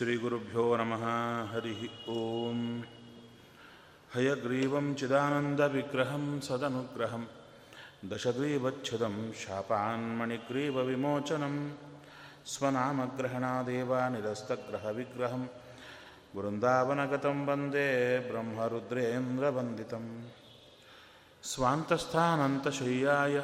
[0.00, 1.02] श्रीगुरुभ्यो नमः।
[1.50, 2.82] हरिः ॐ
[4.14, 7.24] हयग्रीवं चिदानन्दविग्रहं सदनुग्रहं
[8.10, 11.56] दशग्रीवच्छुदं शापान्मणिग्रीवविमोचनं
[12.52, 15.42] स्वनामग्रहणादेव निरस्तग्रहविग्रहं
[16.36, 17.88] वृन्दावनगतं वन्दे
[18.30, 20.04] ब्रह्मरुद्रेन्द्रवन्दितं।
[21.42, 23.36] स्वान्तस्थानन्तशय्याय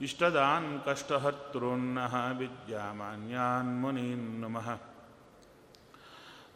[0.01, 4.77] इष्टदान्, कष्टहर्तॄन्नः, विद्यामान्यान्, मुनीन् नमः।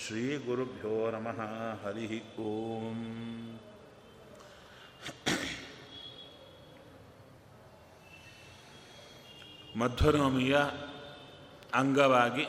[0.07, 1.41] ಶ್ರೀಗುರುಭ್ಯೋ ನಮಃ.
[1.87, 3.61] ಹರಿ ಓಂ.
[9.79, 10.59] ಮಧ್ವನವಮಿಯ
[11.75, 12.47] ಅಂಗವಾಗಿ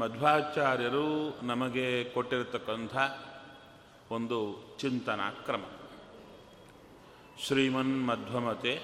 [0.00, 2.96] ಮಧ್ವಾಚಾರ್ಯರು ನಮಗೆ ಕೊಟ್ಟಿರತಕ್ಕಂಥ
[4.10, 5.64] ಒಂದು ಚಿಂತನಾ ಕ್ರಮ.
[7.46, 8.80] ಶ್ರೀಮನ್ ಮಧ್ವಮತೆ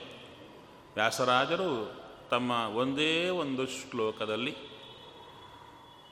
[0.95, 4.72] ವ್ಯಾಸರಾಜರು ತಮ್ಮ ಒಂದೇ ಒಂದು ಶ್ಲೋಕದಲ್ಲಿ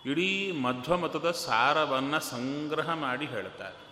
[0.06, 3.90] ಇಡೀ ಮಧ್ವಮತದ ಸಾರವನ್ನು ಸಂಗ್ರಹ ಮಾಡಿ ಹೇಳ್ತಾರೆ.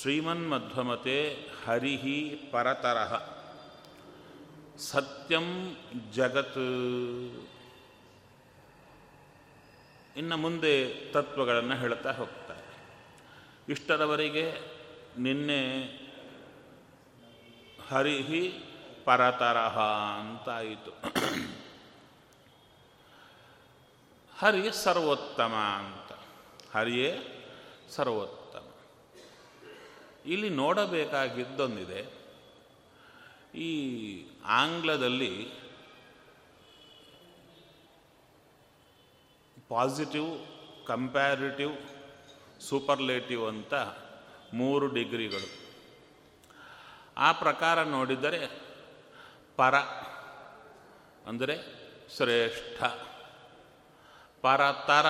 [0.00, 3.28] ಶ್ರೀಮನ್ ಮಧ್ವಮತೆ ಹರಿಹಿ ಪರತರಹ.
[4.76, 5.76] ಸತ್ಯಂ
[6.12, 6.56] ಜಗತ್.
[10.16, 12.62] ಇನ್ನು ಮುಂದೆ ತತ್ವಗಳನ್ನು ಹೇಳ್ತಾ ಹೋಗ್ತಾರೆ.
[13.68, 14.54] ಇಷ್ಟರವರೆಗೆ
[15.18, 15.82] ನಿನ್ನೆ
[17.88, 18.48] ಹರಿಹಿ
[19.04, 19.78] ಪರತರಹ
[20.20, 20.90] ಅಂತಾಯಿತು.
[24.42, 26.12] ಹರಿಯೇ ಸರ್ವೋತ್ತಮ ಅಂತ.
[26.76, 27.10] ಹರಿಯೇ
[27.90, 28.66] ಸರ್ವೋತ್ತಮ.
[30.26, 32.00] ಇಲ್ಲಿ ನೋಡಬೇಕಾಗಿದ್ದೊಂದಿದೆ,
[33.58, 33.70] ಈ
[34.54, 35.32] ಆಂಗ್ಲದಲ್ಲಿ
[39.68, 40.30] ಪಾಸಿಟಿವ್,
[40.86, 41.74] ಕಂಪ್ಯಾರಿಟಿವ್,
[42.60, 43.74] ಸೂಪರ್ಲೇಟಿವ್ ಅಂತ
[44.54, 45.48] ಮೂರು ಡಿಗ್ರಿಗಳು.
[47.16, 48.40] ಆ ಪ್ರಕಾರ ನೋಡಿದರೆ
[49.56, 49.74] ಪರ,
[51.26, 51.56] ಅಂದರೆ
[52.16, 52.82] ಶ್ರೇಷ್ಠ.
[54.42, 55.06] ಪರತರ.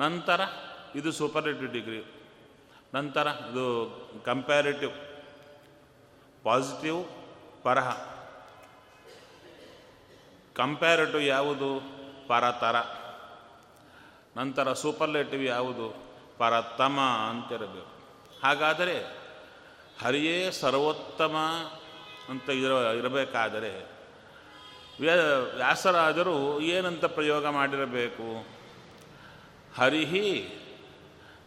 [0.00, 0.40] ನಂತರ
[0.94, 2.04] ಇದು ಸೂಪರ್ಲೇಟಿವ್ ಡಿಗ್ರಿ
[2.94, 4.92] ನಂತರ ಇದು ಕಂಪ್ಯಾರಿಟಿವ್
[6.44, 7.04] ಪಾಸಿಟಿವ್
[7.62, 8.04] ಪರಹ.
[10.54, 11.80] ಕಂಪ್ಯಾರಿಟಿವ್ ಯಾವುದು?
[12.28, 12.76] ಪರತರ.
[14.36, 16.04] ನಂತರ ಸೂಪರ್ಲೇಟಿವ್ ಯಾವುದು?
[16.38, 17.94] ಪರತಮ ಅಂತಿರಬೇಕು.
[18.42, 19.24] ಹಾಗಾದರೆ
[20.02, 21.36] ಹರಿಯೇ ಸರ್ವೋತ್ತಮ
[22.28, 23.93] ಅಂತ ಇರ ಇರಬೇಕಾದರೆ
[25.00, 28.46] ವ್ಯಾಸರಾಜರು ಏನಂತ ಪ್ರಯೋಗ ಮಾಡಿರಬೇಕು?
[29.78, 30.58] ಹರಿಹಿ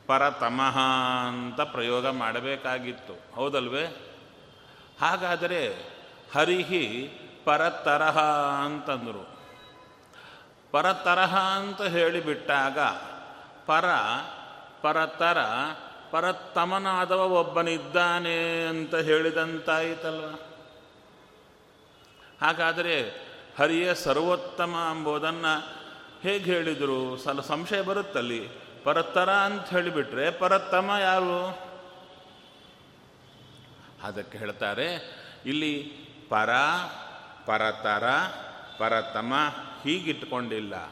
[0.07, 0.79] ಪರತಮಃ
[1.27, 3.35] ಅಂತ ಪ್ರಯೋಗ ಮಾಡಬೇಕಾಗಿತ್ತು.
[3.35, 4.13] ಹೌದಲ್ವೇ?
[5.01, 5.73] ಹಾಗಾದರೆ
[6.35, 7.09] ಹರಿಹಿ
[7.45, 8.19] ಪರತರಹ
[8.65, 9.39] ಅಂತಂದರು.
[10.71, 12.79] ಪರತರಹ ಅಂತ ಹೇಳಿಬಿಟ್ಟಾಗ
[13.65, 13.85] ಪರ,
[14.81, 15.37] ಪರತರ,
[16.11, 20.25] ಪರತಮನಾದವ ಒಬ್ಬನಿದ್ದಾನೆ ಅಂತ ಹೇಳಿದಂತಾಯಿತಲ್ವ?
[22.45, 23.26] ಹಾಗಾದರೆ
[23.59, 25.53] ಹರಿಯ ಸರ್ವೋತ್ತಮ ಎಂಬುದನ್ನು
[26.21, 27.17] ಹೇಗೆ ಹೇಳಿದರು?
[27.17, 28.49] ಸಲ ಸಂಶಯ ಬರುತ್ತಲ್ಲಿ.
[28.83, 31.67] ಪರತರ ಅಂತ ಹೇಳಿಬಿಟ್ರೆ ಪರತಮ ಯಾರು?
[34.03, 34.87] ಅದಕ್ಕೆ ಹೇಳ್ತಾರೆ,
[35.45, 35.83] ಇಲ್ಲಿ
[36.29, 36.49] ಪರ,
[37.45, 38.03] ಪರತರ,
[38.77, 39.33] ಪರತಮ
[39.83, 40.91] ಹೀಗಿಟ್ಕೊಂಡಿಲ್ಲ.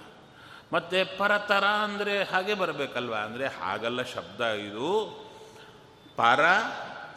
[0.73, 3.15] ಮತ್ತು ಪರತರ ಅಂದರೆ ಹಾಗೆ ಬರಬೇಕಲ್ವ?
[3.15, 4.91] ಅಂದರೆ ಹಾಗಲ್ಲ ಶಬ್ದ ಇದು.
[6.15, 6.39] ಪರ,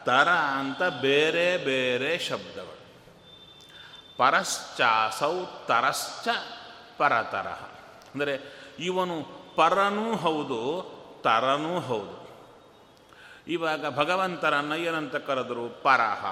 [0.05, 2.78] ತರ ಅಂತ ಬೇರೆ ಬೇರೆ ಶಬ್ದಗಳು.
[4.19, 6.29] ಪರಶ್ಚಾಸೌ ತರಶ್ಚ
[6.99, 7.47] ಪರತರ.
[8.15, 8.41] ಅಂದರೆ
[8.79, 9.17] ಇವನು
[9.57, 10.63] ಪರನೂ ಹೌದು,
[11.25, 12.29] ತರನೂ ಹೌದು.
[13.49, 15.83] ಇವಾಗ ಭಗವಂತರನ್ನು ಏನಂತ ಕರೆದರು?
[15.83, 16.27] ಪರಹ,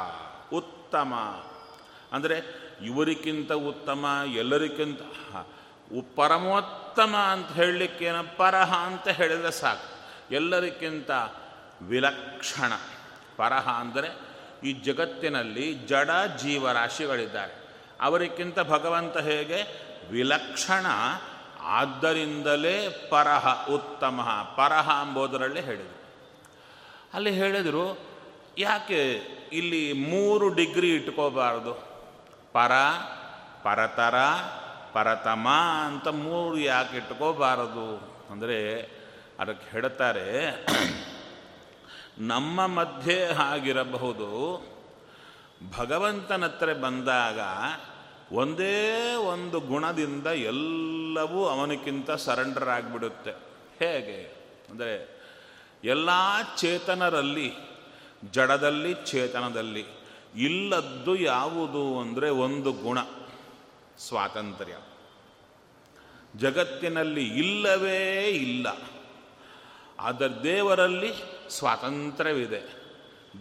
[0.52, 1.14] ಉತ್ತಮ.
[2.12, 5.00] ಅಂದರೆ ಇವರಿಗಿಂತ ಉತ್ತಮ, ಎಲ್ಲರಿಗಿಂತ
[6.16, 9.88] ಪರಮೋತ್ತಮ ಅಂತ ಹೇಳಲಿಕ್ಕೇನ ಪರಹ ಅಂತ ಹೇಳಿದರೆ ಸಾಕು.
[10.34, 11.10] ಎಲ್ಲರಿಗಿಂತ
[11.82, 12.72] ವಿಲಕ್ಷಣ.
[13.36, 14.08] ಪರಹ ಅಂದರೆ
[14.64, 17.65] ಈ ಜಗತ್ತಿನಲ್ಲಿ ಜಡ ಜೀವರಾಶಿಗಳಿದ್ದಾರೆ.
[18.00, 19.86] ಅವರಿಗಿಂತ ಭಗವಂತ ಹೇಗೆ?
[20.10, 20.86] ವಿಲಕ್ಷಣ.
[21.60, 24.20] ಆದ್ದರಿಂದಲೇ ಪರಹ, ಉತ್ತಮ.
[24.56, 25.96] ಪರಹ ಎಂಬುದರಲ್ಲಿ ಹೇಳಿದರು.
[27.14, 27.98] ಅಲ್ಲಿ ಹೇಳಿದರು,
[28.58, 29.22] ಯಾಕೆ
[29.52, 31.74] ಇಲ್ಲಿ ಮೂರು ಡಿಗ್ರಿ ಇಟ್ಕೋಬಾರ್ದು?
[32.52, 32.72] ಪರ,
[33.62, 34.14] ಪರತರ,
[34.92, 35.48] ಪರತಮ
[35.86, 38.16] ಅಂತ ಮೂರು ಯಾಕೆ ಇಟ್ಕೋಬಾರದು?
[38.30, 38.82] ಅಂದರೆ
[39.40, 40.66] ಅದಕ್ಕೆ ಹೇಳ್ತಾರೆ,
[42.18, 44.62] ನಮ್ಮ ಮಧ್ಯೆ ಆಗಿರಬಹುದು
[45.76, 47.40] ಭಗವಂತನ ಹತ್ರ ಬಂದಾಗ
[48.32, 53.30] ಒಂದೇ ಒಂದು ಗುಣದಿಂದ ಎಲ್ಲವೂ ಅವನಿಗಿಂತ ಸರೆಂಡರ್ ಆಗಿಬಿಡುತ್ತೆ
[53.80, 54.36] ಹೇಗೆ?
[54.70, 55.16] ಅಂದರೆ
[55.84, 56.08] ಎಲ್ಲ
[56.56, 57.52] ಚೇತನರಲ್ಲಿ,
[58.32, 59.84] ಜಡದಲ್ಲಿ, ಚೇತನದಲ್ಲಿ
[60.36, 62.98] ಇಲ್ಲದ್ದು ಯಾವುದು ಅಂದರೆ ಒಂದು ಗುಣ,
[63.98, 64.76] ಸ್ವಾತಂತ್ರ್ಯ.
[66.36, 68.66] ಜಗತ್ತಿನಲ್ಲಿ ಇಲ್ಲವೇ ಇಲ್ಲ.
[70.00, 71.12] ಆದರೆ ದೇವರಲ್ಲಿ
[71.50, 72.62] ಸ್ವಾತಂತ್ರ್ಯವಿದೆ.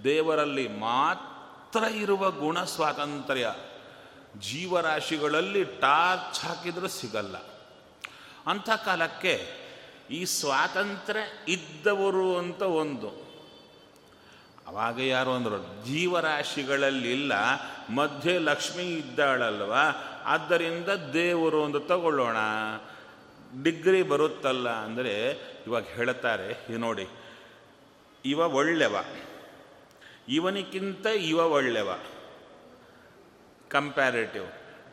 [0.03, 1.34] ದೇವರಲ್ಲಿ ಮಾತ್ರ
[1.75, 3.53] ಇರುವ ಗುಣ ಸ್ವಾತಂತ್ರ್ಯ.
[4.39, 7.37] ಜೀವರಾಶಿಗಳಲ್ಲಿ ಟಾರ್ಚ್ ಹಾಕಿದರೂ ಸಿಗಲ್ಲ.
[8.47, 9.65] ಅಂಥ ಕಾಲಕ್ಕೆ
[10.11, 13.25] ಈ ಸ್ವಾತಂತ್ರ್ಯ ಇದ್ದವರು ಅಂತ ಒಂದು.
[14.67, 17.33] ಅವಾಗ ಯಾರು ಅಂದರು ಜೀವರಾಶಿಗಳಲ್ಲಿಲ್ಲ
[17.89, 19.73] ಮಧ್ಯೆ ಲಕ್ಷ್ಮಿ ಇದ್ದಾಳಲ್ವ,
[20.25, 22.37] ಆದ್ದರಿಂದ ದೇವರು ಒಂದು ತಗೊಳ್ಳೋಣ,
[23.63, 25.29] ಡಿಗ್ರಿ ಬರುತ್ತಲ್ಲ, ಅಂದರೆ
[25.67, 27.07] ಇವಾಗ ಹೇಳ್ತಾರೆ ನೋಡಿ,
[28.25, 28.95] ಇವ ಒಳ್ಳೆವ.
[30.29, 31.87] ಇವನಿಗಿಂತ ಇವ ಒಳ್ಳೆವ.
[33.69, 34.45] ಕಂಪ್ಯಾರೇಟಿವ್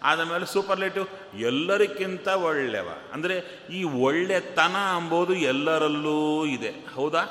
[0.02, 2.88] ಆದಮೇಲೆ ಸೂಪರ್ಲೇಟಿವ್ ಎಲ್ಲರಿಗಿಂತ ಒಳ್ಳೆವ.
[3.12, 6.70] ಅಂದರೆ ಈ ಒಳ್ಳೆತನ ಅಂಬೋದು ಎಲ್ಲರಲ್ಲೂ ಇದೆ.
[6.94, 7.24] ಹೌದಾ?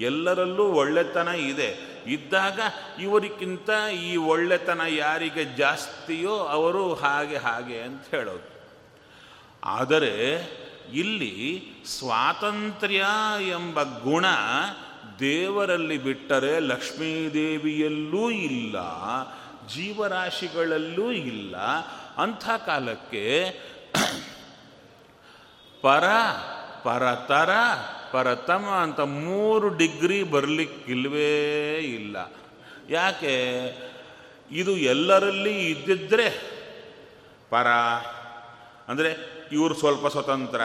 [0.00, 1.92] ಎಲ್ಲರಲ್ಲೂ ಒಳ್ಳೆತನ ಇದೆ.
[2.06, 2.60] ಇದ್ದಾಗ
[3.00, 3.70] ಇವರಿಗಿಂತ
[4.02, 8.52] ಈ ಒಳ್ಳೆತನ ಯಾರಿಗೆ ಜಾಸ್ತಿಯೋ ಅವರು ಹಾಗೆ ಹಾಗೆ ಅಂತ ಹೇಳೋದು.
[9.64, 10.36] ಆದರೆ
[10.92, 13.04] ಇಲ್ಲಿ ಸ್ವಾತಂತ್ರ್ಯ
[13.48, 14.24] ಎಂಬ ಗುಣ
[15.20, 18.76] ದೇವರಲ್ಲಿ ಬಿಟ್ಟರೆ ಲಕ್ಷ್ಮೀದೇವಿಯಲ್ಲೂ ಇಲ್ಲ,
[19.66, 21.56] ಜೀವರಾಶಿಗಳಲ್ಲೂ ಇಲ್ಲ.
[22.18, 23.48] ಅಂಥ ಕಾಲಕ್ಕೆ
[25.82, 26.04] ಪರ,
[26.82, 27.50] ಪರತರ,
[28.12, 32.16] ಪರತಮ ಅಂತ ಮೂರು ಡಿಗ್ರಿ ಬರಲಿಕ್ಕಿಲ್ವೇ ಇಲ್ಲ.
[32.90, 33.62] ಯಾಕೆ?
[34.50, 36.30] ಇದು ಎಲ್ಲರಲ್ಲಿ ಇದ್ದಿದ್ರೆ
[37.50, 37.66] ಪರ.
[38.88, 39.16] ಅಂದರೆ
[39.52, 40.60] ಇವರು ಸ್ವಲ್ಪ ಸ್ವತಂತ್ರ.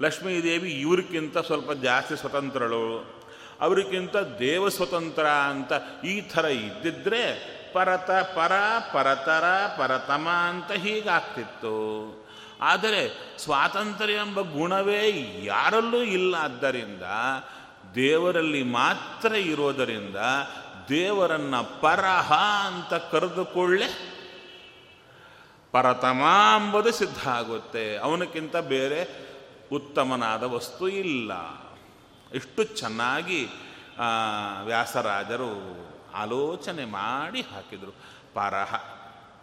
[0.00, 3.16] ಲಕ್ಷ್ಮೀದೇವಿ ಇವ್ರಿಗಿಂತ ಸ್ವಲ್ಪ ಜಾಸ್ತಿ ಸ್ವತಂತ್ರಳು,
[3.60, 5.72] ಅವರಿಗಿಂತ ದೇವ ಸ್ವತಂತ್ರ ಅಂತ
[6.04, 7.22] ಈ ಥರ ಇದ್ದಿದ್ರೆ
[7.72, 8.52] ಪರತ ಪರ,
[8.92, 9.44] ಪರತರ,
[9.78, 11.76] ಪರತಮ ಅಂತ ಹೀಗಾಗ್ತಿತ್ತು.
[12.60, 13.02] ಆದರೆ
[13.38, 15.02] ಸ್ವಾತಂತ್ರ್ಯ ಎಂಬ ಗುಣವೇ
[15.44, 17.02] ಯಾರಲ್ಲೂ ಇಲ್ಲ ಆದ್ದರಿಂದ,
[17.94, 20.16] ದೇವರಲ್ಲಿ ಮಾತ್ರ ಇರೋದರಿಂದ
[20.88, 22.32] ದೇವರನ್ನ ಪರಹ
[22.66, 23.88] ಅಂತ ಕರೆದುಕೊಳ್ಳೆ
[25.72, 26.22] ಪರತಮ
[26.56, 27.96] ಎಂಬುದು ಸಿದ್ಧ ಆಗುತ್ತೆ.
[27.96, 29.25] ಅವನಕ್ಕಿಂತ ಬೇರೆ
[29.72, 31.32] ಉತ್ತಮನಾದ ವಸ್ತು ಇಲ್ಲ.
[32.34, 33.48] ಇಷ್ಟು ಚೆನ್ನಾಗಿ
[34.64, 35.52] ವ್ಯಾಸರಾಜರು
[36.14, 37.94] ಆಲೋಚನೆ ಮಾಡಿ ಹಾಕಿದರು.
[38.34, 38.74] ಪರಹ.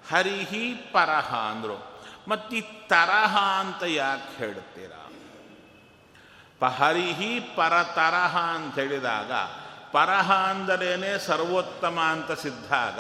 [0.10, 1.94] ಹರಿಹಿ ಪರಹ ಅಂದರು.
[2.28, 5.00] ಮತ್ತು ತರಹ ಅಂತ ಯಾಕೆ ಹೇಳ್ತೀರಾ?
[6.68, 9.32] ಹರಿಹಿ ಪರತರಹ ಅಂತ ಹೇಳಿದಾಗ,
[9.92, 13.00] ಪರಹ ಅಂದರೇನೆ ಸರ್ವೋತ್ತಮ ಅಂತ ಸಿದ್ಧಾಗ,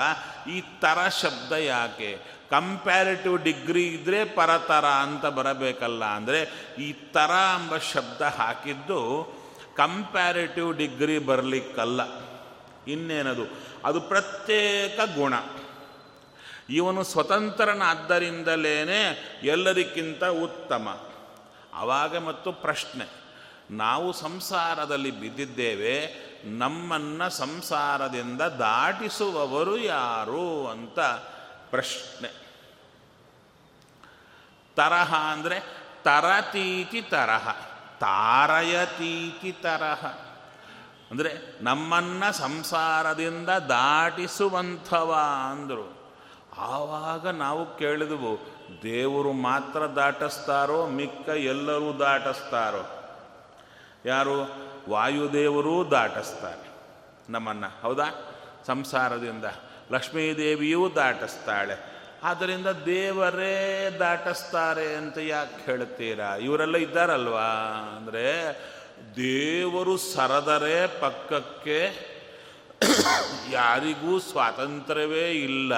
[0.49, 2.21] ಈ ತರ ಶಬ್ದ ಯಾಕೆ?
[2.53, 9.33] ಕಂಪ್ಯಾರಿಟಿವ್ ಡಿಗ್ರಿ ಇದ್ದರೆ ಪರತರ ಅಂತ ಬರಬೇಕಲ್ಲ ಅಂದರೆ ಈ ತರ ಎಂಬ ಶಬ್ದ ಹಾಕಿದ್ದು
[9.77, 12.01] ಕಂಪ್ಯಾರಿಟಿವ್ ಡಿಗ್ರಿ ಬರಲಿಕ್ಕಲ್ಲ.
[12.87, 13.43] ಇನ್ನೇನದು?
[13.85, 15.33] ಅದು ಪ್ರತ್ಯೇಕ ಗುಣ.
[16.69, 18.85] ಇವನು ಸ್ವತಂತ್ರನಾದ್ದರಿಂದಲೇ
[19.43, 21.01] ಎಲ್ಲರಿಗಿಂತ ಉತ್ತಮ.
[21.73, 23.09] ಆವಾಗ ಮತ್ತು ಪ್ರಶ್ನೆ.
[23.71, 26.13] ನಾವು ಸಂಸಾರದಲ್ಲಿ ಬಿದ್ದಿದ್ದೇವೆ,
[26.45, 30.99] ನಮ್ಮನ್ನು ಸಂಸಾರದಿಂದ ದಾಟಿಸುವವರು ಯಾರು ಅಂತ
[31.69, 32.42] ಪ್ರಶ್ನೆ.
[34.75, 35.59] ತರಹ ಅಂದರೆ
[36.03, 37.49] ತರತೀತಿ ತರಹ,
[37.99, 40.05] ತಾರಯತೀತಿ ತರಹ.
[41.11, 45.17] ಅಂದರೆ ನಮ್ಮನ್ನು ಸಂಸಾರದಿಂದ ದಾಟಿಸುವಂಥವ
[45.51, 46.13] ಅಂದರು.
[46.57, 48.39] ಆವಾಗ ನಾವು ಕೇಳಿದವು,
[48.83, 52.99] ದೇವರು ಮಾತ್ರ ದಾಟಿಸ್ತಾರೋ, ಮಿಕ್ಕ ಎಲ್ಲರೂ ದಾಟಿಸ್ತಾರೋ.
[54.05, 54.51] ಯಾರು?
[54.89, 56.67] ವಾಯುದೇವರೂ ದಾಟಿಸ್ತಾರೆ
[57.29, 58.31] ನಮ್ಮನ್ನು, ಹೌದಾ?
[58.67, 59.45] ಸಂಸಾರದಿಂದ
[59.91, 61.92] ಲಕ್ಷ್ಮೀದೇವಿಯೂ ದಾಟಿಸ್ತಾಳೆ.
[62.23, 66.35] ಆದ್ದರಿಂದ ದೇವರೇ ದಾಟಿಸ್ತಾರೆ ಅಂತ ಯಾಕೆ ಹೇಳ್ತೀರಾ?
[66.35, 67.47] ಇವರೆಲ್ಲ ಇದ್ದಾರಲ್ವಾ?
[67.97, 68.51] ಅಂದರೆ
[69.15, 72.13] ದೇವರು ಸರದರೆ ಪಕ್ಕಕ್ಕೆ
[73.51, 75.73] ಯಾರಿಗೂ ಸ್ವಾತಂತ್ರ್ಯವೇ ಇಲ್ಲ.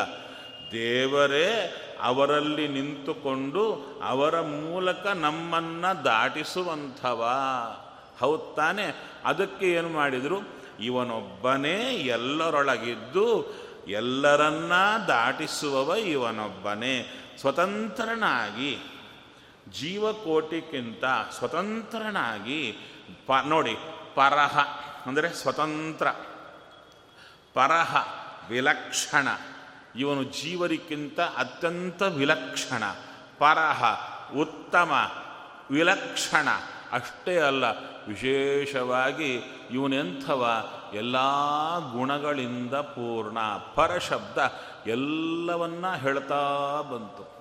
[0.72, 3.74] ದೇವರೇ ಅವರಲ್ಲಿ ನಿಂತುಕೊಂಡು
[4.04, 7.30] ಅವರ ಮೂಲಕ ನಮ್ಮನ್ನು ದಾಟಿಸುವಂಥವ.
[8.20, 8.84] ಹೌದ್ ತಾನೆ?
[9.25, 10.56] ಅದಕ್ಕೆ ಏನು ಮಾಡಿದರು?
[10.80, 13.56] ಇವನೊಬ್ಬನೇ ಎಲ್ಲರೊಳಗಿದ್ದು
[13.88, 14.72] ಎಲ್ಲರನ್ನ
[15.08, 17.22] ದಾಟಿಸುವವ ಇವನೊಬ್ಬನೇ.
[17.39, 18.80] ಸ್ವತಂತ್ರನಾಗಿ
[19.80, 22.77] ಜೀವಕೋಟಿಗಿಂತ ಸ್ವತಂತ್ರನಾಗಿ,
[23.27, 23.77] ಪ, ನೋಡಿ,
[24.15, 24.60] ಪರಹ,
[25.06, 26.10] ಅಂದರೆ ಸ್ವತಂತ್ರ,
[27.54, 28.08] ಪರಹ,
[28.50, 29.27] ವಿಲಕ್ಷಣ.
[29.96, 32.84] ಇವನು ಜೀವರಿಗಿಂತ ಅತ್ಯಂತ ವಿಲಕ್ಷಣ.
[33.38, 33.84] ಪರಹ,
[34.36, 35.12] ಉತ್ತಮ,
[35.72, 36.48] ವಿಲಕ್ಷಣ.
[36.92, 37.65] ಅಷ್ಟೇ ಅಲ್ಲ,
[38.08, 39.36] ವಿಶೇಷವಾಗಿ
[39.72, 41.18] ಇವನೆಂಥವ ಎಲ್ಲ
[41.94, 43.39] ಗುಣಗಳಿಂದ ಪೂರ್ಣ
[43.75, 44.38] ಪರಶಬ್ದ
[44.88, 47.36] ಎಲ್ಲವನ್ನ ಹೇಳ್ತಾ ಬಂತು.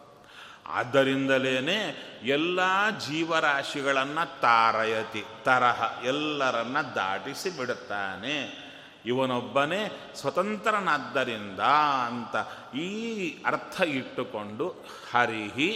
[0.66, 2.60] ಆದ್ದರಿಂದಲೇ ಎಲ್ಲ
[2.90, 8.64] ಜೀವರಾಶಿಗಳನ್ನು ತಾರಯತಿ, ತರಹ ಎಲ್ಲರನ್ನ ದಾಟಿಸಿ ಬಿಡುತ್ತಾನೆ.
[9.06, 11.60] ಇವನೊಬ್ಬನೇ ಸ್ವತಂತ್ರನಾದ್ದರಿಂದ
[12.06, 12.36] ಅಂತ
[12.76, 14.68] ಈ ಅರ್ಥ ಇಟ್ಟುಕೊಂಡು
[15.12, 15.70] ಹರಿಹಿ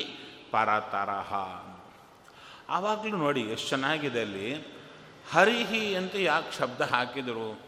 [0.51, 1.35] ಪರತರಹ.
[2.71, 4.78] ಆವಾಗಲೂ ನೋಡಿ, ಎಷ್ಟು ಚೆನ್ನಾಗಿದೆ ಅಲ್ಲಿ.
[5.31, 7.61] ಹರಿಹಿ ಅಂತ ಯಾಕೆ ಶಬ್ದ ಹಾಕಿದರು?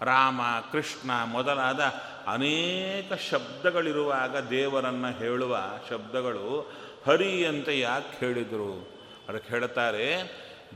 [0.00, 0.40] ರಾಮ,
[0.72, 1.80] ಕೃಷ್ಣ ಮೊದಲಾದ
[2.26, 5.58] ಅನೇಕ ಶಬ್ದಗಳಿರುವಾಗ ದೇವರನ್ನು ಹೇಳುವ
[5.90, 6.72] ಶಬ್ದಗಳು
[7.06, 8.98] ಹರಿ ಅಂತ ಯಾಕೆ ಹೇಳಿದರು?
[9.28, 10.22] ಅದಕ್ಕೆ ಹೇಳ್ತಾರೆ,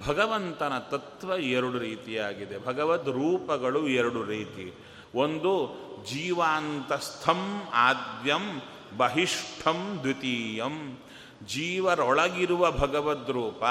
[0.06, 2.66] ಭಗವಂತನ ತತ್ವ ಎರಡು ರೀತಿಯಾಗಿದೆ.
[2.66, 4.74] ಭಗವದ್ ರೂಪಗಳು ಎರಡು ರೀತಿ.
[5.14, 5.76] ಒಂದು,
[6.10, 8.62] ಜೀವಾಂತಸ್ಥಂ ಆದ್ಯಂ
[8.96, 10.98] ಬಹಿಷ್ಠಂ ದ್ವಿತೀಯಂ.
[11.46, 13.64] ಜೀವರೊಳಗಿರುವ ಭಗವದ್ ರೂಪ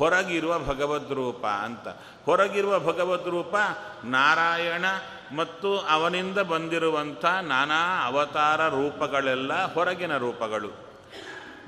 [0.00, 1.88] ಹೊರಗಿರುವ ಭಗವದ್ ರೂಪ ಅಂತ.
[2.24, 3.54] ಹೊರಗಿರುವ ಭಗವದ್ ರೂಪ
[4.04, 4.84] ನಾರಾಯಣ
[5.36, 10.70] ಮತ್ತು ಅವನಿಂದ ಬಂದಿರುವಂಥ ನಾನಾ ಅವತಾರ ರೂಪಗಳೆಲ್ಲ ಹೊರಗಿನ ರೂಪಗಳು.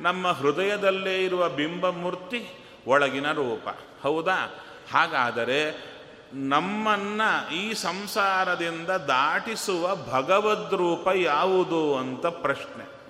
[0.00, 2.48] ನಮ್ಮ ಹೃದಯದಲ್ಲೇ ಇರುವ ಬಿಂಬಮೂರ್ತಿ
[2.86, 3.68] ಒಳಗಿನ ರೂಪ.
[4.02, 4.64] ಹೌದಾ?
[4.92, 5.92] ಹಾಗಾದರೆ
[6.32, 7.20] ನಮ್ಮನ್ನ
[7.54, 13.02] ಈ ಸಂಸಾರದಿಂದ ದಾಟಿಸುವ ಭಗವದ್ ರೂಪ ಯಾವುದು ಅಂತ ಪ್ರಶ್ನೆ.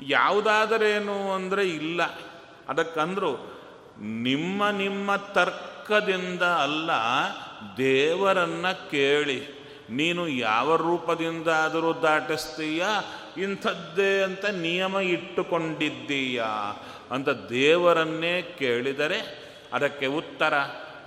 [0.00, 2.00] ಯಾವುದಾದರೇನು ಅಂದರೆ ಇಲ್ಲ.
[2.68, 3.56] ಅದಕ್ಕಂದ್ರು
[4.00, 6.90] ನಿಮ್ಮ ನಿಮ್ಮ ತರ್ಕದಿಂದ ಅಲ್ಲ,
[7.76, 9.66] ದೇವರನ್ನ ಕೇಳಿ.
[9.90, 12.84] ನೀನು ಯಾವ ರೂಪದಿಂದಾದರೂ ದಾಟಿಸ್ತೀಯ?
[13.36, 20.54] ಇಂಥದ್ದೇ ಅಂತ ನಿಯಮ ಇಟ್ಟುಕೊಂಡಿದ್ದೀಯಾ ಅಂತ ದೇವರನ್ನೇ ಕೇಳಿದರೆ ಅದಕ್ಕೆ ಉತ್ತರ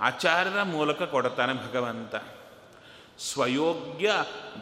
[0.00, 2.14] ಆಚಾರ್ಯರ ಮೂಲಕ ಕೊಡ್ತಾನೆ ಭಗವಂತ.
[3.18, 4.12] ಸ್ವಯೋಗ್ಯ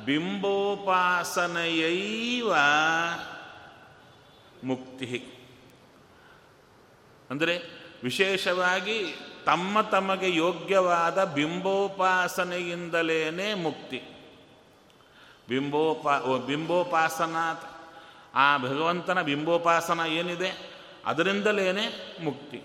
[0.05, 2.53] ಬಿಂಬೋಪಾಸನೆಯೈವ
[4.65, 5.38] ಮುಕ್ತಿ.
[7.31, 7.63] ಅಂದರೆ
[8.03, 9.15] ವಿಶೇಷವಾಗಿ
[9.47, 14.03] ತಮ್ಮ ತಮಗೆ ಯೋಗ್ಯವಾದ ಬಿಂಬೋಪಾಸನೆಯಿಂದಲೇ ಮುಕ್ತಿ.
[15.49, 17.37] ಬಿಂಬೋಪಾ ಬಿಂಬೋಪಾಸನ
[18.35, 20.79] ಆ ಭಗವಂತನ ಬಿಂಬೋಪಾಸನ ಏನಿದೆ?
[21.07, 22.63] ಅದರಿಂದಲೇ ಮುಕ್ತಿ.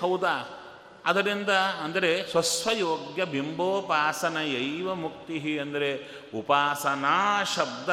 [0.00, 0.60] ಹೌದಾ?
[1.04, 1.50] ಅದರಿಂದ
[1.84, 6.00] ಅಂದರೆ ಸ್ವಸ್ವಯೋಗ್ಯ ಬಿಂಬೋಪಾಸನೆಯೈವ ಮುಕ್ತಿ ಅಂದರೆ
[6.34, 7.90] ಉಪಾಸನಾ ಶಬ್ದ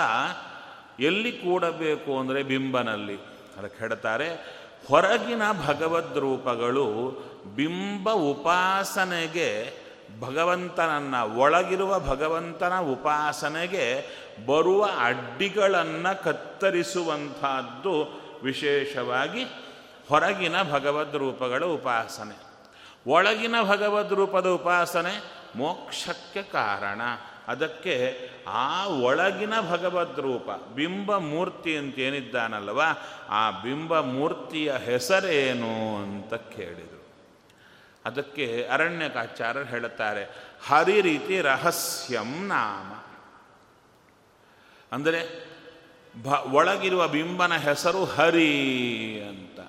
[0.99, 3.17] ಎಲ್ಲಿ ಕೂಡಬೇಕು ಅಂದರೆ ಬಿಂಬನಲ್ಲಿ.
[3.57, 6.85] ಅದಕ್ಕೆ ಹೇಳ್ತಾರೆ ಹೊರಗಿನ ಭಗವದ್ ರೂಪಗಳು
[7.55, 9.73] ಬಿಂಬ ಉಪಾಸನೆಗೆ
[10.19, 14.05] ಭಗವಂತನನ್ನ, ಒಳಗಿರುವ ಭಗವಂತನ ಉಪಾಸನೆಗೆ
[14.45, 19.43] ಬರುವ ಅಡ್ಡಿಗಳನ್ನು ಕತ್ತರಿಸುವಂತಹದ್ದು ವಿಶೇಷವಾಗಿ
[20.09, 22.49] ಹೊರಗಿನ ಭಗವದ್ ರೂಪಗಳ ಉಪಾಸನೆ.
[23.11, 25.23] ಒಳಗಿನ ಭಗವದ್ ರೂಪದ ಉಪಾಸನೆ
[25.55, 27.01] ಮೋಕ್ಷಕ್ಕೆ ಕಾರಣ.
[27.49, 32.81] ಅದಕ್ಕೆ ಆ ಒಳಗಿನ ಭಗವದ್ ರೂಪ, ಬಿಂಬ ಮೂರ್ತಿ ಅಂತ ಏನಿದ್ದಾನಲ್ವ
[33.29, 36.99] ಆ ಬಿಂಬ ಮೂರ್ತಿಯ ಹೆಸರೇನು ಅಂತ ಕೇಳಿದರು.
[38.05, 40.23] ಅದಕ್ಕೆ ಅರಣ್ಯಕಾಚಾರ್ಯರು ಹೇಳುತ್ತಾರೆ
[40.67, 42.93] ಹರಿ ರೀತಿ ರಹಸ್ಯಂ ನಾಮ.
[44.91, 45.49] ಅಂದರೆ,
[46.23, 49.59] ಭ, ಒಳಗಿರುವ ಬಿಂಬನ ಹೆಸರು ಹರಿ ಅಂತ.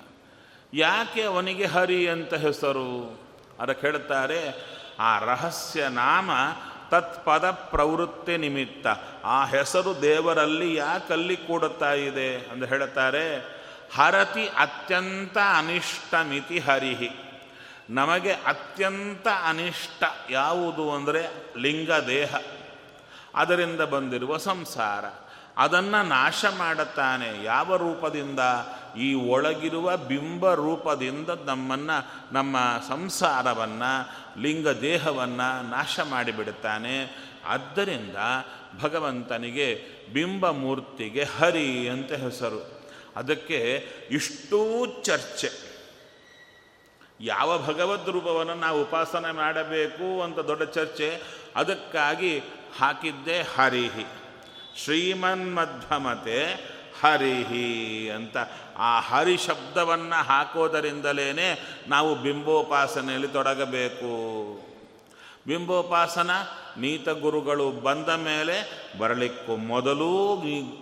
[0.73, 3.19] ಯಾಕೆ ಅವನಿಗೆ ಹರಿ ಅಂತ ಹೆಸರು?
[3.59, 6.29] ಅದಕ್ಕೆ ಹೇಳ್ತಾರೆ ಆ ರಹಸ್ಯ ನಾಮ
[6.91, 8.87] ತತ್ಪದ ಪ್ರವೃತ್ತಿ ನಿಮಿತ್ತ.
[9.23, 13.37] ಆ ಹೆಸರು ದೇವರಲ್ಲಿ ಯಾಕಲ್ಲಿ ಕೂಡುತ್ತಾ ಇದೆ ಅಂತ ಹೇಳುತ್ತಾರೆ
[13.95, 17.09] ಹರತಿ ಅತ್ಯಂತ ಅನಿಷ್ಟಮಿತಿ ಹರಿಹಿ.
[17.89, 21.21] ನಮಗೆ ಅತ್ಯಂತ ಅನಿಷ್ಟ ಯಾವುದು ಅಂದರೆ
[21.57, 22.35] ಲಿಂಗ ದೇಹ.
[23.35, 25.05] ಅದರಿಂದ ಬಂದಿರುವ ಸಂಸಾರ.
[25.57, 28.39] ಅದನ್ನು ನಾಶ ಮಾಡುತ್ತಾನೆ ಯಾವ ರೂಪದಿಂದ?
[28.97, 32.57] ಈ ಒಳಗಿರುವ ಬಿಂಬ ರೂಪದಿಂದ ನಮ್ಮನ್ನು, ನಮ್ಮ
[32.89, 37.17] ಸಂಸಾರವನ್ನು, ಲಿಂಗ ದೇಹವನ್ನು ನಾಶ ಮಾಡಿಬಿಡುತ್ತಾನೆ.
[37.45, 38.15] ಆದ್ದರಿಂದ
[38.81, 42.89] ಭಗವಂತನಿಗೆ ಬಿಂಬ ಮೂರ್ತಿಗೆ ಹರಿ ಅಂತ ಹೆಸರು.
[43.15, 45.49] ಅದಕ್ಕೆ ಇಷ್ಟೂ ಚರ್ಚೆ.
[47.21, 51.21] ಯಾವ ಭಗವದ್ ರೂಪವನ್ನು ನಾವು ಉಪಾಸನೆ ಮಾಡಬೇಕು ಅಂತ ದೊಡ್ಡ ಚರ್ಚೆ.
[51.55, 52.39] ಅದಕ್ಕಾಗಿ
[52.77, 54.05] ಹಾಕಿದ್ದೆ ಹರಿಹಿ.
[54.83, 56.53] ಶ್ರೀಮನ್ಮಧ್ವಮತೆ
[57.01, 58.37] ಹರಿಹಿ ಅಂತ
[58.77, 64.01] ಆ ಹರಿ ಶಬ್ದವನ್ನು ಹಾಕೋದರಿಂದಲೇ ನಾವು ಬಿಂಬೋಪಾಸನೆಯಲ್ಲಿ ತೊಡಗಬೇಕು.
[65.47, 66.31] ಬಿಂಬೋಪಾಸನ
[66.77, 70.35] ನೀತ ಗುರುಗಳು ಬಂದ ಮೇಲೆ ಬರಲಿಕ್ಕೂ ಮೊದಲೂ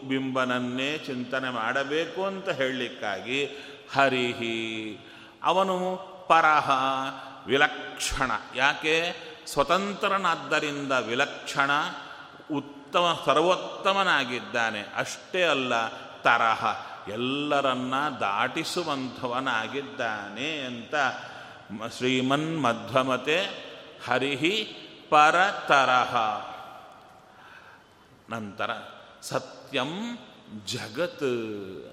[0.07, 3.45] ಬಿಂಬನನ್ನೇ ಚಿಂತನೆ ಮಾಡಬೇಕು ಅಂತ ಹೇಳಲಿಕ್ಕಾಗಿ
[3.95, 4.97] ಹರಿಹಿ
[5.43, 5.95] ಅವನು
[6.27, 6.71] ಪರಹ,
[7.47, 8.31] ವಿಲಕ್ಷಣ.
[8.55, 9.29] ಯಾಕೆ?
[9.47, 11.71] ಸ್ವತಂತ್ರನಾದ್ದರಿಂದ ವಿಲಕ್ಷಣ,
[12.55, 14.85] ಉತ್ತಮ, ಸರ್ವೋತ್ತಮನಾಗಿದ್ದಾನೆ.
[14.97, 15.73] ಅಷ್ಟೇ ಅಲ್ಲ
[16.23, 16.65] ತರಹ,
[17.07, 20.95] ಎಲ್ಲರನ್ನ ದಾಟಿಸುವಂಥವನಾಗಿದ್ದಾನೆ ಅಂತ
[21.97, 23.49] ಶ್ರೀಮನ್ ಮಧ್ವಮತೆ
[24.05, 24.77] ಹರಿಹಿ
[25.09, 26.15] ಪರತರಹ
[28.29, 28.69] ನಂತರ
[29.21, 30.19] ಸತ್ಯಂ
[30.65, 31.23] ಜಗತ್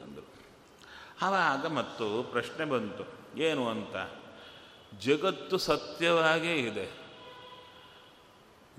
[0.05, 0.35] ಅಂದರು.
[1.23, 3.05] ಆವಾಗ ಮತ್ತು ಪ್ರಶ್ನೆ ಬಂತು,
[3.39, 3.97] ಏನು ಅಂತ?
[5.01, 7.07] ಜಗತ್ತು ಸತ್ಯವಾಗೇ ಇದೆ.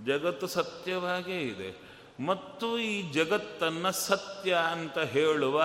[0.06, 1.87] ಜಗತ್ತು ಸತ್ಯವಾಗೇ ಇದೆ.
[2.26, 5.64] ಮತ್ತು ಈ ಜಗತ್ತನ್ನು ಸತ್ಯ ಅಂತ ಹೇಳುವ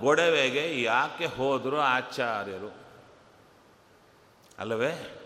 [0.00, 2.74] ಗೊಡವೆಗೆ ಯಾಕೆ ಹೋದರು ಆಚಾರ್ಯರು?
[4.58, 5.18] ಅಲ್ಲವೇ?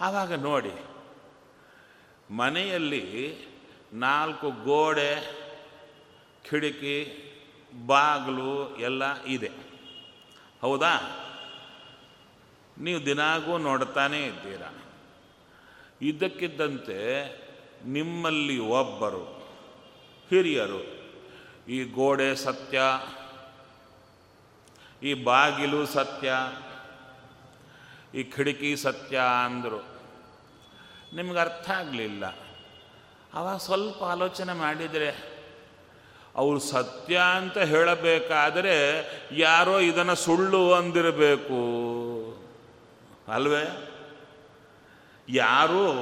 [0.00, 0.72] ಆವಾಗ ನೋಡಿ,
[2.30, 3.38] ಮನೆಯಲ್ಲಿ
[3.92, 5.40] ನಾಲ್ಕು ಗೋಡೆ,
[6.50, 7.24] ಕಿಟಕಿ,
[7.86, 9.50] ಬಾಗಿಲು ಎಲ್ಲ ಇದೆ.
[10.62, 11.24] ಹೌದಾ?
[12.78, 14.84] ನೀವು ದಿನಾಗೂ ನೋಡ್ತಾನೇ ಇದ್ದೀರಾ.
[16.02, 17.28] ಇದ್ದಕ್ಕಿದ್ದಂತೆ
[17.84, 19.37] ನಿಮ್ಮಲ್ಲಿ ಒಬ್ಬರು.
[20.30, 20.98] ಹಿರಿಯರು,
[21.68, 22.80] ಈ ಗೋಡೆ ಸತ್ಯ,
[25.02, 26.32] ಈ ಬಾಗಿಲು ಸತ್ಯ,
[28.14, 29.86] ಈ ಕಿಟಕಿ ಸತ್ಯ ಅಂದರು.
[31.16, 32.26] ನಿಮ್ಗೆ ಅರ್ಥ ಆಗಲಿಲ್ಲ.
[33.34, 35.38] ಅವಾಗ ಸ್ವಲ್ಪ ಆಲೋಚನೆ ಮಾಡಿದರೆ,
[36.36, 38.76] ಅವರು ಸತ್ಯ ಅಂತ ಹೇಳಬೇಕಾದರೆ
[39.32, 41.58] ಯಾರೋ ಇದನ್ನು ಸುಳ್ಳು ಅಂದಿರಬೇಕು.
[43.32, 43.94] ಅಲ್ವೇ?
[45.28, 45.92] ಯಾರು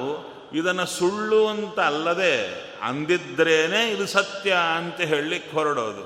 [0.54, 6.04] ಇದನ್ನು ಸುಳ್ಳು ಅಂತ ಅಲ್ಲದೆ ಅಂದಿದ್ರೇನೆ ಇದು ಸತ್ಯ ಅಂತ ಹೇಳಲಿಕ್ಕೆ ಹೊರಡೋದು.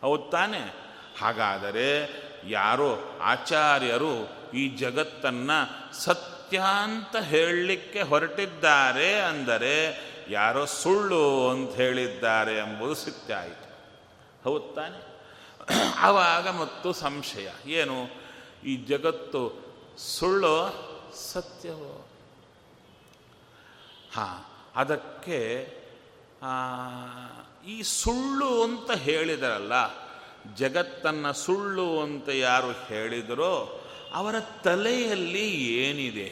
[0.00, 0.74] ಹೌದು ತಾನೆ?
[1.20, 2.10] ಹಾಗಾದರೆ
[2.48, 13.34] ಯಾರೋ ಆಚಾರ್ಯರು ಈ ಜಗತ್ತನ್ನು ಸತ್ಯ ಅಂತ ಹೇಳಲಿಕ್ಕೆ ಹೊರಟಿದ್ದಾರೆ ಅಂದರೆ ಯಾರೋ ಸುಳ್ಳು ಅಂತ ಹೇಳಿದ್ದಾರೆ ಎಂಬುದು ಸತ್ಯ
[13.34, 13.70] ಆಯಿತು.
[14.44, 15.10] ಹೌದು ತಾನೆ?
[15.96, 17.48] ಆವಾಗ ಮತ್ತು ಸಂಶಯ.
[17.66, 18.06] ಏನು?
[18.64, 20.90] ಈ ಜಗತ್ತು ಸುಳ್ಳು
[21.32, 22.09] ಸತ್ಯವೋ?
[24.12, 24.38] ಹಾಂ,
[24.76, 25.38] ಅದಕ್ಕೆ
[27.74, 29.74] ಈ ಸುಳ್ಳು ಅಂತ ಹೇಳಿದರಲ್ಲ,
[30.60, 33.54] ಜಗತ್ತನ್ನು ಸುಳ್ಳು ಅಂತ ಯಾರು ಹೇಳಿದರೋ
[34.18, 35.48] ಅವರ ತಲೆಯಲ್ಲಿ
[35.84, 36.28] ಏನಿದೆ,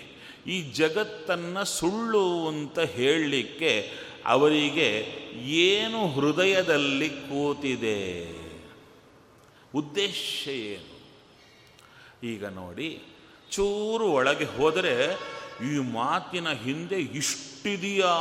[0.47, 3.73] ಈ ಜಗತ್ತನ್ನು ಸುಳ್ಳು ಅಂತ ಹೇಳಲಿಕ್ಕೆ
[4.27, 4.89] ಅವರಿಗೆ
[5.65, 8.01] ಏನು ಹೃದಯದಲ್ಲಿ ಕೂತಿದೆ?
[9.75, 10.95] ಉದ್ದೇಶ ಏನು?
[12.33, 12.91] ಈಗ ನೋಡಿ,
[13.51, 14.95] ಚೂರು ಒಳಗೆ ಹೋದರೆ
[15.65, 18.13] ಈ ಮಾತಿನ ಹಿಂದೆ ಇಷ್ಟಿದೆಯಾ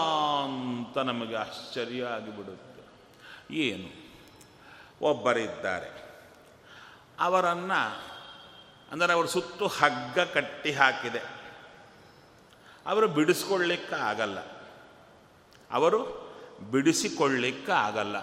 [0.43, 2.83] ಅಂತ ನಮಗೆ ಆಶ್ಚರ್ಯ ಆಗಿಬಿಡುತ್ತೆ.
[3.55, 4.07] ಏನು?
[5.01, 6.07] ಒಬ್ಬರಿದ್ದಾರೆ.
[7.19, 8.03] ಅವರನ್ನು,
[8.91, 11.37] ಅಂದರೆ ಅವರು ಸುತ್ತು ಹಗ್ಗ ಕಟ್ಟಿ ಹಾಕಿದೆ.
[12.85, 14.39] ಅವರು ಬಿಡಿಸ್ಕೊಳ್ಳಿಕ್ಕೆ ಆಗಲ್ಲ
[15.71, 16.27] ಅವರು
[16.71, 18.17] ಬಿಡಿಸಿಕೊಳ್ಳಿಕ್ಕೆ ಆಗಲ್ಲ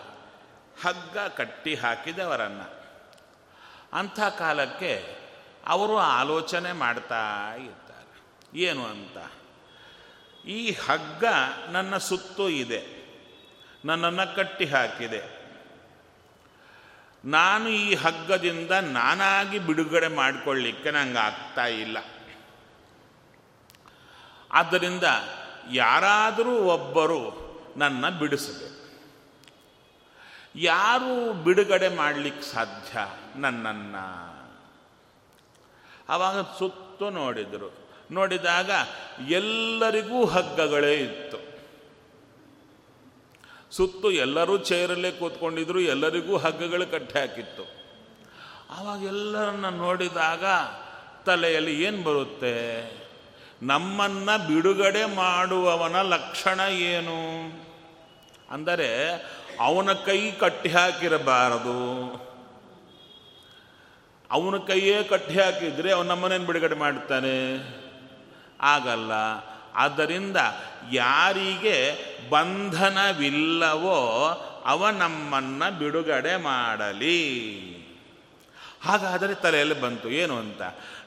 [0.82, 2.84] ಹಗ್ಗ ಕಟ್ಟಿ ಹಾಕಿದೆ ಅವರನ್ನು.
[3.92, 5.16] ಅಂಥ ಕಾಲಕ್ಕೆ
[5.66, 7.83] ಅವರು ಆಲೋಚನೆ ಮಾಡ್ತಾ ಇದ್ದಾರೆ
[8.54, 9.32] ಏನು ಅಂತ?
[10.46, 11.24] ಈ ಹಗ್ಗ
[11.70, 13.04] ನನ್ನ ಸುತ್ತು ಇದೆ.
[13.84, 15.44] ನನ್ನನ್ನು ಕಟ್ಟಿ ಹಾಕಿದೆ.
[17.24, 21.98] ನಾನು ಈ ಹಗ್ಗದಿಂದ ನಾನಾಗಿ ಬಿಡುಗಡೆ ಮಾಡಿಕೊಳ್ಳಿಕ್ಕೆ ನಂಗೆ ಆಗ್ತಾ ಇಲ್ಲ.
[24.52, 25.02] ಆದ್ದರಿಂದ
[25.72, 27.44] ಯಾರಾದರೂ ಒಬ್ಬರು
[27.76, 28.74] ನನ್ನ ಬಿಡಿಸಬೇಕು.
[30.58, 32.98] ಯಾರು ಬಿಡುಗಡೆ ಮಾಡಲಿಕ್ಕೆ ಸಾಧ್ಯ
[33.36, 34.34] ನನ್ನನ್ನು?
[36.08, 37.83] ಆವಾಗ ಸುತ್ತು ನೋಡಿದರು.
[38.12, 38.70] ನೋಡಿದಾಗ
[39.28, 41.54] ಎಲ್ಲರಿಗೂ ಹಗ್ಗಗಳೇ ಇತ್ತು.
[43.70, 47.84] ಸುತ್ತು ಎಲ್ಲರೂ ಚೇರಲ್ಲೇ ಕೂತ್ಕೊಂಡಿದ್ರು, ಎಲ್ಲರಿಗೂ ಹಗ್ಗಗಳು ಕಟ್ಟಿ ಹಾಕಿತ್ತು.
[48.70, 50.44] ಆವಾಗ ಎಲ್ಲರನ್ನ ನೋಡಿದಾಗ
[51.26, 52.84] ತಲೆಯಲ್ಲಿ ಏನು ಬರುತ್ತೆ?
[53.62, 57.44] ನಮ್ಮನ್ನ ಬಿಡುಗಡೆ ಮಾಡುವವನ ಲಕ್ಷಣ ಏನು?
[58.50, 59.10] ಅಂದರೆ
[59.60, 62.04] ಅವನ ಕೈ ಕಟ್ಟಿ ಹಾಕಿರಬಾರದು.
[64.30, 67.83] ಅವನ ಕೈಯೇ ಕಟ್ಟಿ ಹಾಕಿದ್ರೆ ಅವನ ನಮ್ಮನೇನು ಬಿಡುಗಡೆ ಮಾಡ್ತಾನೆ?
[68.64, 69.12] ಆಗಲ್ಲ.
[69.74, 70.36] ಆದ್ದರಿಂದ
[70.92, 71.94] ಯಾರಿಗೆ
[72.30, 74.28] ಬಂಧನವಿಲ್ಲವೋ
[74.64, 77.44] ಅವ ನಮ್ಮನ್ನು ಬಿಡುಗಡೆ ಮಾಡಲಿ.
[78.82, 80.10] ಹಾಗಾದರೆ ತಲೆಯಲ್ಲಿ ಬಂತು.
[80.10, 80.62] ಏನು ಅಂತ?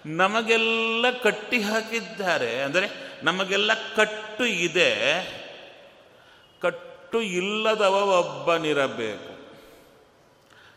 [0.05, 2.61] ನಮಗೆಲ್ಲ ಕಟ್ಟಿ ಹಾಕಿದ್ದಾರೆ.
[2.61, 2.89] ಅಂದರೆ
[3.23, 4.93] ನಮಗೆಲ್ಲ ಕಟ್ಟು ಇದೆ.
[6.61, 9.37] ಕಟ್ಟು ಇಲ್ಲದವ ಒಬ್ಬನಿರಬೇಕು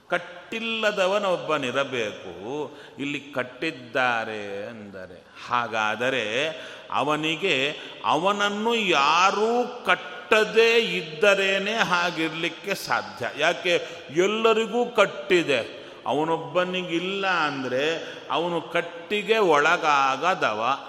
[0.08, 2.76] ಕಟ್ಟಿಲ್ಲದವನೊಬ್ಬನಿರಬೇಕು.
[2.98, 6.48] ಇಲ್ಲಿ ಕಟ್ಟಿದ್ದಾರೆ ಅಂದರೆ ಹಾಗಾದರೆ
[6.90, 13.31] ಅವನಿಗೆ ಅವನನ್ನು ಯಾರೂ ಕಟ್ಟದೇ ಇದ್ದರೇನೆ ಹಾಗಿರಲಿಕ್ಕೆ ಸಾಧ್ಯ.
[13.38, 13.87] ಯಾಕೆ?
[14.11, 15.81] ಎಲ್ಲರಿಗೂ ಕಟ್ಟಿದೆ.
[16.07, 20.88] ಅವನೊಬ್ಬನಿಗಿಲ್ಲ ಅಂದರೆ ಅವನು ಕಟ್ಟಿಗೆ ಒಳಗಾಗದವ.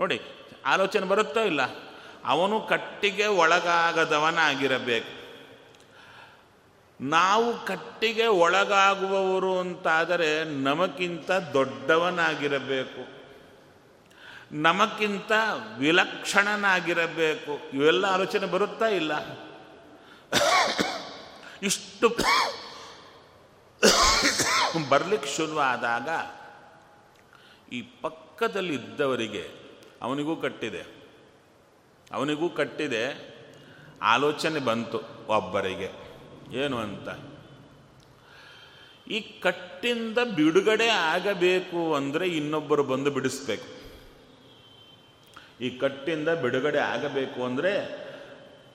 [0.00, 0.20] ನೋಡಿ,
[0.66, 1.60] ಆಲೋಚನೆ ಬರುತ್ತೋ ಇಲ್ಲ?
[2.24, 5.24] ಅವನು ಕಟ್ಟಿಗೆ ಒಳಗಾಗದವನಾಗಿರಬೇಕು.
[7.00, 13.23] ನಾವು ಕಟ್ಟಿಗೆ ಒಳಗಾಗುವವರು ಅಂತಾದರೆ ನಮಗಿಂತ ದೊಡ್ಡವನಾಗಿರಬೇಕು.
[14.54, 15.32] ನಮಕ್ಕಿಂತ
[15.78, 17.76] ವಿಲಕ್ಷಣನಾಗಿರಬೇಕು.
[17.76, 19.12] ಇವೆಲ್ಲ ಆಲೋಚನೆ ಬರುತ್ತಾ ಇಲ್ಲ?
[21.62, 22.08] ಇಷ್ಟು
[24.88, 26.08] ಬರ್ಲಿಕ್ಕೆ ಶುರುವಾದಾಗ
[27.72, 29.50] ಈ ಪಕ್ಕದಲ್ಲಿ ಇದ್ದವರಿಗೆ
[30.02, 30.82] ಅವನಿಗೂ ಕಟ್ಟಿದೆ.
[32.12, 33.34] ಅವನಿಗೂ ಕಟ್ಟಿದೆ.
[34.02, 35.90] ಆಲೋಚನೆ ಬಂತು ಒಬ್ಬರಿಗೆ.
[36.62, 37.08] ಏನು ಅಂತ?
[39.08, 43.73] ಈ ಕಟ್ಟಿಂದ ಬಿಡುಗಡೆ ಆಗಬೇಕು ಅಂದರೆ ಇನ್ನೊಬ್ಬರು ಬಂದು ಬಿಡಿಸ್ಬೇಕು.
[45.60, 48.04] ಈ ಕಟ್ಟಿಂದ ಬಿಡುಗಡೆ ಆಗಬೇಕು ಅಂದರೆ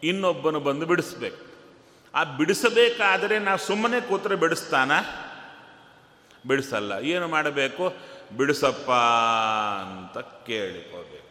[0.03, 1.49] ಇನ್ನೊಬ್ಬನು ಬಂದು ಬಿಡಿಸ್ಬೇಕು.
[2.15, 4.91] ಆ ಬಿಡಿಸಬೇಕಾದರೆ ನಾ ಸುಮ್ಮನೆ ಕೂತ್ರೆ ಬಿಡಿಸ್ತಾನ?
[6.47, 6.91] ಬಿಡಿಸಲ್ಲ.
[6.91, 7.93] ಏನು ಮಾಡಬೇಕು?
[8.37, 8.91] ಬಿಡಿಸಪ್ಪ
[9.81, 11.29] ಅಂತ ಕೇಳಿಕೋಬೇಕು.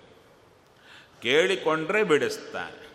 [1.22, 2.88] ಕೇಳಿಕೊಂಡ್ರೆ ಬಿಡಿಸ್ತಾನೆ.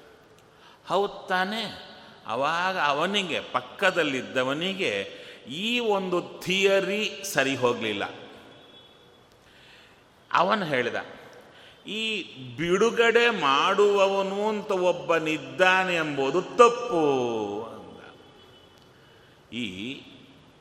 [0.87, 1.93] ಹೌದು ತಾನೆ?
[2.27, 8.03] ಅವಾಗ ಅವನಿಗೆ, ಪಕ್ಕದಲ್ಲಿದ್ದವನಿಗೆ ಈ ಒಂದು ಥಿಯರಿ ಸರಿ ಹೋಗಲಿಲ್ಲ.
[10.33, 10.95] ಅವನು ಹೇಳಿದ
[11.87, 12.23] ಈ
[12.57, 17.03] ಬಿಡುಗಡೆ ಮಾಡುವವನು ಅಂತ ಒಬ್ಬನಿದ್ದಾನೆ ಎಂಬುದು ತಪ್ಪು
[17.63, 17.99] ಅಂದ.
[19.53, 20.01] ಈ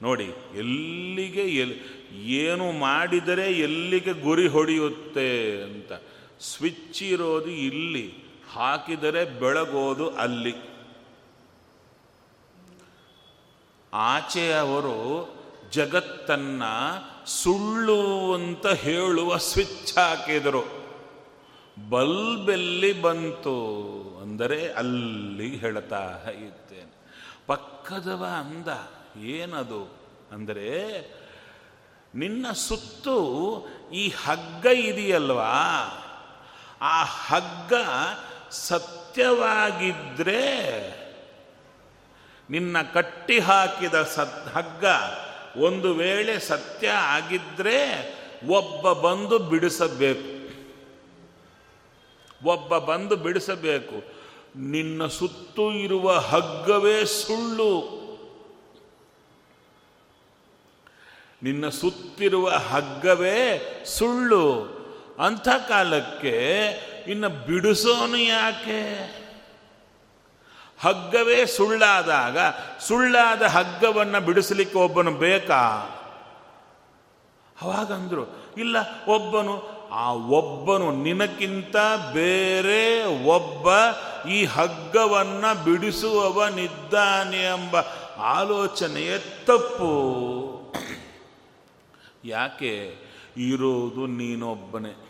[0.02, 1.74] ನೋಡಿ, ಎಲ್ಲಿಗೆ ಎಲ್,
[2.14, 5.92] ಏನು ಮಾಡಿದರೆ ಎಲ್ಲಿಗೆ ಗುರಿ ಹೊಡೆಯುತ್ತೆ ಅಂತ.
[6.40, 8.14] ಸ್ವಿಚ್ ಇರೋದು ಇಲ್ಲಿ,
[8.52, 10.54] ಹಾಕಿದರೆ ಬೆಳಗೋದು ಅಲ್ಲಿ.
[13.92, 15.28] ಆಚೆಯವರು
[15.70, 20.81] ಜಗತ್ತನ್ನು ಸುಳ್ಳು ಅಂತ ಹೇಳುವ ಸ್ವಿಚ್ ಹಾಕಿದರು.
[21.90, 23.56] ಬಲ್ಬೆಲ್ಲಿ ಬಂತು
[24.22, 26.94] ಅಂದರೆ ಅಲ್ಲಿ ಹೇಳ್ತಾ ಇದ್ದೇನೆ.
[27.46, 28.68] ಪಕ್ಕದವ ಅಂದ,
[29.22, 29.96] ಏನದು?
[30.32, 30.98] ಅಂದರೆ,
[32.14, 33.16] ನಿನ್ನ ಸುತ್ತು
[33.92, 35.54] ಈ ಹಗ್ಗ ಇದೆಯಲ್ವಾ?
[36.80, 37.72] ಆ ಹಗ್ಗ
[38.50, 39.42] ಸತ್ಯವಾಗಿದ್ದರೆ
[42.50, 44.84] ನಿನ್ನ ಕಟ್ಟಿ ಹಾಕಿದ ಸತ್ ಹಗ್ಗ
[45.56, 48.12] ಒಂದು ವೇಳೆ ಸತ್ಯ ಆಗಿದ್ದರೆ
[48.48, 50.41] ಒಬ್ಬ ಬಂದು ಬಿಡಿಸಬೇಕು.
[52.44, 54.22] ಒಬ್ಬ ಬಂದು ಬಿಡಿಸಬೇಕು.
[54.56, 58.02] ನಿನ್ನ ಸುತ್ತು ಇರುವ ಹಗ್ಗವೇ ಸುಳ್ಳು.
[61.42, 64.62] ನಿನ್ನ ಸುತ್ತಿರುವ ಹಗ್ಗವೇ ಸುಳ್ಳು.
[65.24, 66.66] ಅಂಥ ಕಾಲಕ್ಕೆ
[67.06, 68.94] ಇನ್ನು ಬಿಡಿಸೋನು ಯಾಕೆ?
[70.80, 72.38] ಹಗ್ಗವೇ ಸುಳ್ಳಾದಾಗ
[72.80, 75.60] ಸುಳ್ಳಾದ ಹಗ್ಗವನ್ನು ಬಿಡಿಸಲಿಕ್ಕೆ ಒಬ್ಬನು ಬೇಕಾ?
[77.62, 78.24] ಅವಾಗಂದ್ರು,
[78.56, 78.76] ಇಲ್ಲ,
[79.08, 81.76] ಒಬ್ಬನು ಆ ಒಬ್ಬನು ನಿನಕ್ಕಿಂತ
[82.12, 83.68] ಬೇರೆ ಒಬ್ಬ
[84.28, 87.76] ಈ ಹಗ್ಗವನ್ನು ಬಿಡಿಸುವವನಿದ್ದಾನೆ ಎಂಬ
[88.18, 89.88] ಆಲೋಚನೆಯೇ ತಪ್ಪು.
[92.24, 92.96] ಯಾಕೆ?
[93.36, 95.08] ಇರೋದು ನೀನೊಬ್ಬನೇ.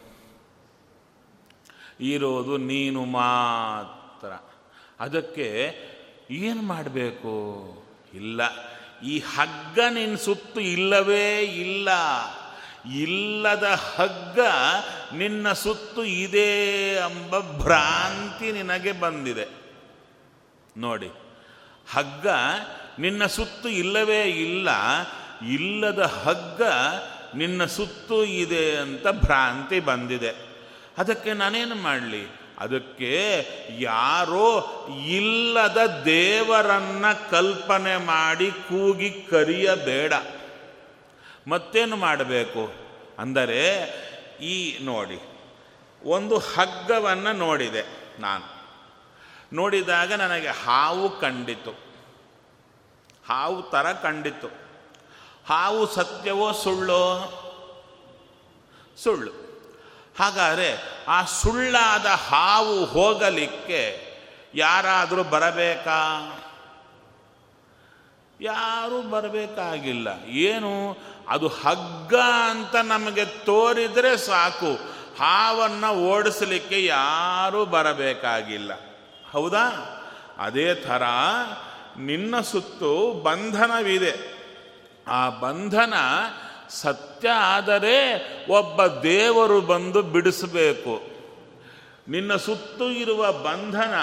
[2.01, 4.57] ಇರೋದು ನೀನು ಮಾತ್ರ.
[5.01, 5.75] ಅದಕ್ಕೆ
[6.31, 7.67] ಏನು ಮಾಡಬೇಕು?
[8.15, 8.41] ಇಲ್ಲ.
[9.05, 11.89] ಈ ಹಗ್ಗ ನಿನ್ನ ಸುತ್ತು ಇಲ್ಲವೇ ಇಲ್ಲ.
[12.91, 14.39] ಇಲ್ಲದ ಹಗ್ಗ
[15.15, 19.49] ನಿನ್ನ ಸುತ್ತು ಇದೆ ಎಂಬ ಭ್ರಾಂತಿ ನಿನಗೆ ಬಂದಿದೆ.
[20.77, 21.11] ನೋಡಿ,
[21.93, 22.27] ಹಗ್ಗ
[22.99, 24.69] ನಿನ್ನ ಸುತ್ತು ಇಲ್ಲವೇ ಇಲ್ಲ,
[25.49, 26.63] ಇಲ್ಲದ ಹಗ್ಗ
[27.35, 30.31] ನಿನ್ನ ಸುತ್ತು ಇದೆ ಅಂತ ಭ್ರಾಂತಿ ಬಂದಿದೆ.
[30.99, 32.43] ಅದಕ್ಕೆ ನಾನೇನು ಮಾಡಲಿ?
[32.59, 33.47] ಅದಕ್ಕೆ
[33.79, 40.13] ಯಾರೋ ಇಲ್ಲದ ದೇವರನ್ನ ಕಲ್ಪನೆ ಮಾಡಿ ಕೂಗಿ ಕರಿಯಬೇಡ.
[41.49, 42.73] ಮತ್ತೇನು ಮಾಡಬೇಕು?
[43.19, 43.61] ಅಂದರೆ
[44.41, 45.21] ಈ ನೋಡಿ,
[46.05, 47.85] ಒಂದು ಹಗ್ಗವನ್ನು ನೋಡಿದೆ
[48.21, 48.63] ನಾನು.
[49.53, 51.71] ನೋಡಿದಾಗ ನನಗೆ ಹಾವು ಕಂಡಿತು.
[53.29, 54.49] ಹಾವು ಥರ ಕಂಡಿತು.
[55.49, 57.39] ಹಾವು ಸತ್ಯವೋ ಸುಳ್ಳೋ?
[58.97, 59.33] ಸುಳ್ಳು.
[60.19, 60.79] ಹಾಗಾದರೆ
[61.09, 64.13] ಆ ಸುಳ್ಳಾದ ಹಾವು ಹೋಗಲಿಕ್ಕೆ
[64.55, 65.99] ಯಾರಾದರೂ ಬರಬೇಕಾ?
[68.41, 70.09] ಯಾರೂ ಬರಬೇಕಾಗಿಲ್ಲ.
[70.27, 70.97] ಏನು?
[71.29, 72.15] ಅದು ಹಗ್ಗ
[72.51, 74.75] ಅಂತ ನಮಗೆ ತೋರಿದರೆ ಸಾಕು.
[75.19, 78.73] ಹಾವನ್ನು ಓಡಿಸಲಿಕ್ಕೆ ಯಾರೂ ಬರಬೇಕಾಗಿಲ್ಲ.
[79.31, 79.69] ಹೌದಾ?
[80.39, 81.03] ಅದೇ ಥರ
[81.99, 84.43] ನಿನ್ನ ಸುತ್ತು ಬಂಧನವಿದೆ.
[85.09, 85.95] ಆ ಬಂಧನ
[86.69, 88.19] ಸತ್ಯ ಆದರೆ
[88.51, 91.03] ಒಬ್ಬ ದೇವರು ಬಂದು ಬಿಡಿಸಬೇಕು.
[92.09, 93.95] ನಿನ್ನ ಸುತ್ತು ಇರುವ ಬಂಧನ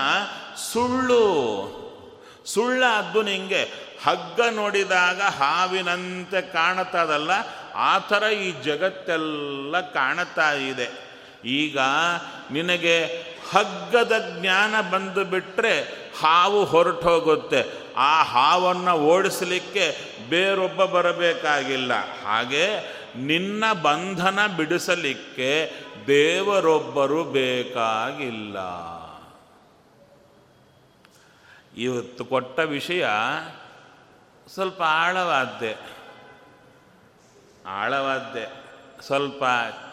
[0.73, 1.88] ಸುಳ್ಳು.
[2.45, 7.31] ಸುಳ್ಳಾದ್ದು ನಿಂಗೆ ಹಗ್ಗ ನೋಡಿದಾಗ ಹಾವಿನಂತೆ ಕಾಣುತ್ತದಲ್ಲ,
[7.75, 11.09] ಆ ಥರ ಈ ಜಗತ್ತೆಲ್ಲ ಕಾಣುತ್ತಾ ಇದೆ.
[11.45, 11.77] ಈಗ
[12.51, 13.05] ನಿನಗೆ
[13.51, 15.79] ಹಗ್ಗದ ಜ್ಞಾನ ಬಂದು ಬಿಟ್ಟರೆ
[16.21, 17.89] ಹಾವು ಹೊರಟೋಗುತ್ತೆ.
[17.97, 19.97] ಆ ಹಾವನ್ನು ಓಡಿಸಲಿಕ್ಕೆ
[20.29, 21.91] ಬೇರೊಬ್ಬ ಬರಬೇಕಾಗಿಲ್ಲ.
[22.25, 25.71] ಹಾಗೆ ನಿನ್ನ ಬಂಧನ ಬಿಡಿಸಲಿಕ್ಕೆ
[26.07, 28.57] ದೇವರೊಬ್ಬರು ಬೇಕಾಗಿಲ್ಲ.
[31.79, 33.07] ಇವತ್ತು ಕೊಟ್ಟ ವಿಷಯ
[34.53, 35.77] ಸ್ವಲ್ಪ ಆಳವಾದ್ದೆ.
[37.65, 38.69] ಆಳವಾದ್ದೆ.
[39.01, 39.43] ಸ್ವಲ್ಪ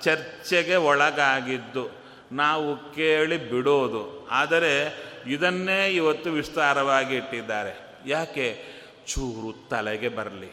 [0.02, 1.88] ಚರ್ಚೆಗೆ ಒಳಗಾಗಿದ್ದು
[2.32, 4.28] ನಾವು ಕೇಳಿ ಬಿಡೋದು.
[4.30, 7.98] ಆದರೆ ಇದನ್ನೇ ಇವತ್ತು ವಿಸ್ತಾರವಾಗಿ ಇಟ್ಟಿದ್ದಾರೆ.
[8.06, 8.62] ಯಾಕೆ?
[9.06, 10.50] ಚೂರು ತಲೆಗೆ ಬರಲಿ.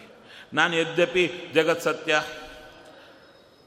[0.53, 2.23] ನಾನು ಯದ್ಯಪಿ ಜಗತ್ ಸತ್ಯ.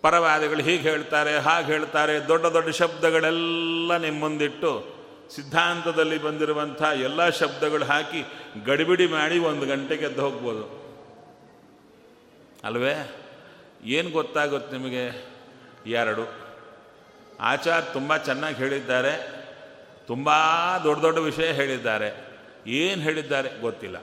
[0.03, 4.96] ಪರವಾದಿಗಳು ಹೀಗೆ ಹೇಳ್ತಾರೆ, ಹಾಗೆ ಹೇಳ್ತಾರೆ, ದೊಡ್ಡ ದೊಡ್ಡ ಶಬ್ದಗಳೆಲ್ಲ ನಿಮ್ಮ ಮುಂದಿಟ್ಟು
[5.31, 8.25] ಸಿದ್ಧಾಂತದಲ್ಲಿ ಬಂದಿರುವಂಥ ಎಲ್ಲ ಶಬ್ದಗಳು ಹಾಕಿ
[8.65, 10.87] ಗಡಿಬಿಡಿ ಮಾಡಿ ಒಂದು ಗಂಟೆಗೆ ಎದ್ದು ಹೋಗ್ಬೋದು.
[12.65, 13.15] ಅಲ್ವೇ?
[13.85, 15.29] ಏನು ಗೊತ್ತಾಗುತ್ತೆ ನಿಮಗೆ?
[15.87, 16.29] ಎರಡು.
[17.41, 19.47] ಆಚಾರ್ ತುಂಬ ಚೆನ್ನಾಗಿ ಹೇಳಿದ್ದಾರೆ.
[20.07, 20.31] ತುಂಬ
[20.85, 22.27] ದೊಡ್ಡ ದೊಡ್ಡ ವಿಷಯ ಹೇಳಿದ್ದಾರೆ.
[22.67, 23.97] ಏನು ಹೇಳಿದ್ದಾರೆ ಗೊತ್ತಿಲ್ಲ.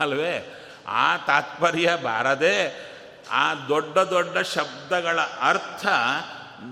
[0.00, 0.58] ಅಲ್ವೇ?
[0.86, 2.92] ಆ ತಾತ್ಪರ್ಯ ಬಾರದೆ
[3.30, 5.86] ಆ ದೊಡ್ಡ ದೊಡ್ಡ ಶಬ್ದಗಳ ಅರ್ಥ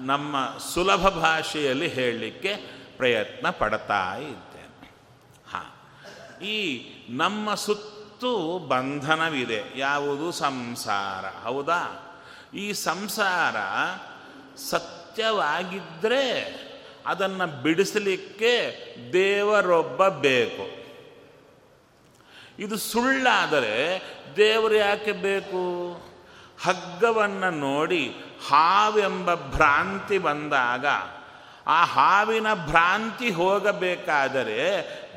[0.04, 2.56] ನಮ್ಮ ಸುಲಭ ಭಾಷೆಯಲ್ಲಿ ಹೇಳಲಿಕ್ಕೆ
[2.96, 4.90] ಪ್ರಯತ್ನ ಪಡ್ತಾ ಇದ್ದೇನೆ.
[5.50, 6.46] ಹಾಂ.
[6.46, 6.82] ಈ
[7.16, 9.62] ನಮ್ಮ ಸುತ್ತು ಬಂಧನವಿದೆ.
[9.76, 11.26] ಯಾವುದು ಸಂಸಾರ?
[11.26, 12.06] ಹೌದಾ?
[12.54, 13.56] ಈ ಸಂಸಾರ
[14.56, 16.54] ಸತ್ಯವಾಗಿದ್ದರೆ
[17.06, 20.80] ಅದನ್ನು ಬಿಡಿಸಲಿಕ್ಕೆ ದೇವರೊಬ್ಬ ಬೇಕು.
[22.58, 24.02] ಇದು ಸುಳ್ಳಾದರೆ
[24.36, 26.02] ದೇವರು ಯಾಕೆ ಬೇಕು?
[26.64, 28.14] ಹಗ್ಗವನ್ನು ನೋಡಿ
[28.48, 30.86] ಹಾವೆಂಬ ಭ್ರಾಂತಿ ಬಂದಾಗ,
[31.66, 34.60] ಆ ಹಾವಿನ ಭ್ರಾಂತಿ ಹೋಗಬೇಕಾದರೆ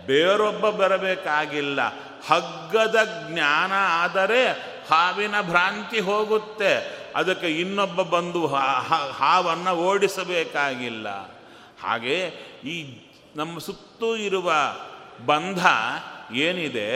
[0.07, 1.79] ಬೇರೊಬ್ಬ ಬರಬೇಕಾಗಿಲ್ಲ.
[2.27, 3.71] ಹಗ್ಗದ ಜ್ಞಾನ
[4.03, 4.51] ಆದರೆ
[4.89, 7.03] ಹಾವಿನ ಭ್ರಾಂತಿ ಹೋಗುತ್ತೆ.
[7.15, 8.47] ಅದಕ್ಕೆ ಇನ್ನೊಬ್ಬ ಬಂದು
[9.11, 11.07] ಹಾವನ್ನು ಓಡಿಸಬೇಕಾಗಿಲ್ಲ.
[11.83, 12.17] ಹಾಗೆ
[12.65, 12.75] ಈ
[13.35, 14.53] ನಮ್ಮ ಸುತ್ತೂ ಇರುವ
[15.25, 15.65] ಬಂಧ
[16.33, 16.89] ಏನಿದೆ,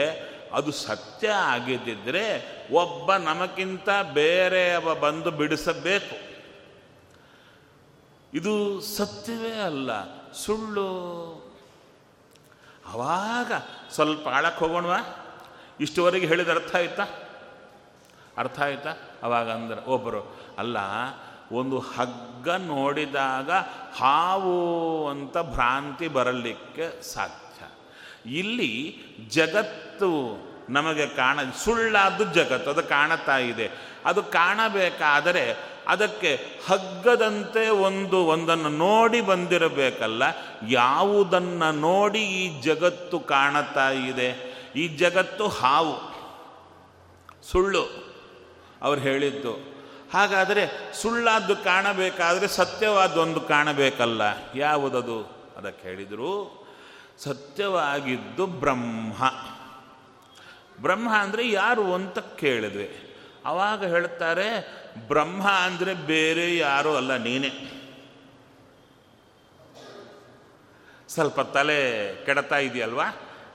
[0.52, 6.28] ಅದು ಸತ್ಯ ಆಗಿದ್ದಿದ್ರೆ ಒಬ್ಬ ನಮಗಿಂತ ಬೇರೆಯವ ಬಂದು ಬಿಡಿಸಬೇಕು.
[8.34, 9.90] ಇದು ಸತ್ಯವೇ ಅಲ್ಲ,
[10.32, 10.88] ಸುಳ್ಳು.
[12.92, 13.52] ಅವಾಗ
[13.90, 15.24] ಸ್ವಲ್ಪ ಆಳಕ್ಕೆ ಹೋಗೋಣವಾ?
[15.80, 17.06] ಇಷ್ಟುವರೆಗೆ ಹೇಳಿದ ಅರ್ಥ ಆಯ್ತಾ?
[18.38, 18.94] ಅರ್ಥ ಆಯ್ತಾ?
[19.22, 20.76] ಅವಾಗ ಅಂದ್ರೆ ಒಬ್ಬರು ಅಲ್ಲ,
[21.52, 23.50] ಒಂದು ಹಗ್ಗ ನೋಡಿದಾಗ
[23.96, 27.64] ಹಾವು ಅಂತ ಭ್ರಾಂತಿ ಬರಲಿಕ್ಕೆ ಸಾಧ್ಯ.
[28.38, 33.70] ಇಲ್ಲಿ ಜಗತ್ತು ನಮಗೆ ಕಾಣ, ಸುಳ್ಳಾದ್ದು ಜಗತ್ತು, ಅದು ಕಾಣುತ್ತಾ ಇದೆ.
[34.04, 35.44] ಅದು ಕಾಣಬೇಕಾದರೆ
[35.88, 36.32] ಅದಕ್ಕೆ
[36.66, 40.22] ಹಗ್ಗದಂತೆ ಒಂದು, ಒಂದನ್ನು ನೋಡಿ ಬಂದಿರಬೇಕಲ್ಲ,
[40.68, 44.28] ಯಾವುದನ್ನು ನೋಡಿ ಈ ಜಗತ್ತು ಕಾಣುತ್ತಾ ಇದೆ?
[44.76, 45.96] ಈ ಜಗತ್ತು ಹಾವು,
[47.50, 47.84] ಸುಳ್ಳು,
[48.82, 49.52] ಅವ್ರು ಹೇಳಿದ್ದು.
[50.12, 54.22] ಹಾಗಾದರೆ ಸುಳ್ಳಾದ್ದು ಕಾಣಬೇಕಾದರೆ ಸತ್ಯವಾದೊಂದು ಕಾಣಬೇಕಲ್ಲ,
[54.54, 55.18] ಯಾವುದದು?
[55.56, 56.32] ಅದಕ್ಕೆ ಹೇಳಿದರು,
[57.18, 59.22] ಸತ್ಯವಾಗಿದ್ದು ಬ್ರಹ್ಮ.
[60.82, 63.14] ಬ್ರಹ್ಮ ಅಂದರೆ ಯಾರು ಅಂತ ಕೇಳಿದ್ವಿ.
[63.44, 67.74] ಅವಾಗ ಹೇಳ್ತಾರೆ ಬ್ರಹ್ಮ ಅಂದರೆ ಬೇರೆ ಯಾರೂ ಅಲ್ಲ ನೀನೇ.
[71.08, 73.04] ಸ್ವಲ್ಪ ತಲೆ ಕೆಡತಾ ಇದೆಯಲ್ವಾ?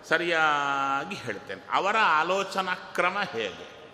[0.03, 1.61] ಸರಿಯಾಗಿ ಹೇಳ್ತೇನೆ.
[1.71, 3.89] ಅವರ ಆಲೋಚನಾ ಕ್ರಮ ಹೇಗೆ?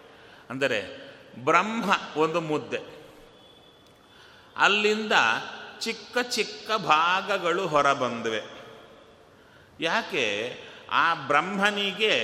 [0.50, 1.10] ಅಂದರೆ
[1.44, 2.80] ಬ್ರಹ್ಮ ಒಂದು ಮುದ್ದೆ.
[4.58, 5.12] ಅಲ್ಲಿಂದ
[5.80, 8.42] ಚಿಕ್ಕ ಚಿಕ್ಕ ಭಾಗಗಳು ಹೊರಬಂದಿವೆ.
[9.80, 10.58] ಯಾಕೆ?
[10.92, 12.16] ಆ ಬ್ರಹ್ಮನಿಗೆ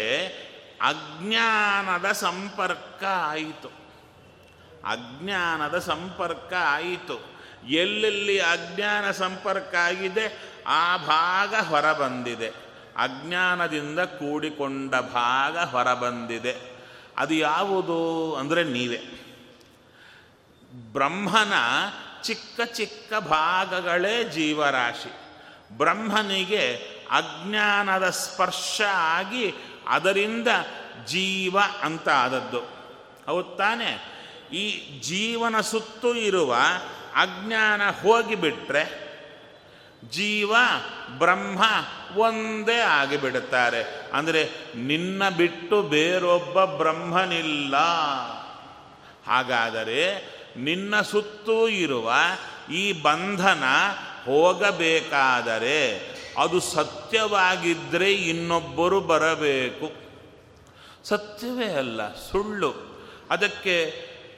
[0.81, 3.67] ಅಜ್ಞಾನದ ಸಂಪರ್ಕ ಆಯಿತು.
[4.85, 7.35] ಅಜ್ಞಾನದ ಸಂಪರ್ಕ ಆಯಿತು.
[7.67, 12.49] ಎಲ್ಲೆಲ್ಲಿ ಅಜ್ಞಾನ ಸಂಪರ್ಕ ಆಗಿದೆ, ಆ ಭಾಗ ಹೊರಬಂದಿದೆ.
[12.97, 16.75] ಅಜ್ಞಾನದಿಂದ ಕೂಡಿಕೊಂಡ ಭಾಗ ಹೊರಬಂದಿದೆ.
[17.17, 18.99] ಅದು ಯಾವುದು ಅಂದರೆ ನೀವೇ.
[20.93, 21.53] ಬ್ರಹ್ಮನ
[22.23, 25.13] ಚಿಕ್ಕ ಚಿಕ್ಕ ಭಾಗಗಳೇ ಜೀವರಾಶಿ.
[25.77, 26.75] ಬ್ರಹ್ಮನಿಗೆ
[27.11, 29.55] ಅಜ್ಞಾನದ ಸ್ಪರ್ಶ ಆಗಿ
[29.87, 30.47] ಅದರಿಂದ
[31.07, 32.59] ಜೀವ ಅಂತ ಆದದ್ದು.
[33.31, 34.15] ಹೌದು ತಾನೆ?
[34.53, 36.55] ಈ ಜೀವನ ಸುತ್ತು ಇರುವ
[37.15, 39.05] ಅಜ್ಞಾನ ಹೋಗಿಬಿಟ್ರೆ
[40.11, 40.55] ಜೀವ,
[41.17, 41.63] ಬ್ರಹ್ಮ
[42.17, 44.11] ಒಂದೇ ಆಗಿಬಿಡುತ್ತಾರೆ.
[44.13, 47.77] ಅಂದರೆ ನಿನ್ನ ಬಿಟ್ಟು ಬೇರೊಬ್ಬ ಬ್ರಹ್ಮನಿಲ್ಲ.
[49.27, 52.13] ಹಾಗಾದರೆ ನಿನ್ನ ಸುತ್ತೂ ಇರುವ
[52.73, 53.63] ಈ ಬಂಧನ
[54.25, 59.91] ಹೋಗಬೇಕಾದರೆ ಅದು ಸತ್ಯವಾಗಿದ್ದರೆ ಇನ್ನೊಬ್ಬರು ಬರಬೇಕು.
[61.03, 62.71] ಸತ್ಯವೇ ಅಲ್ಲ, ಸುಳ್ಳು.
[63.29, 63.75] ಅದಕ್ಕೆ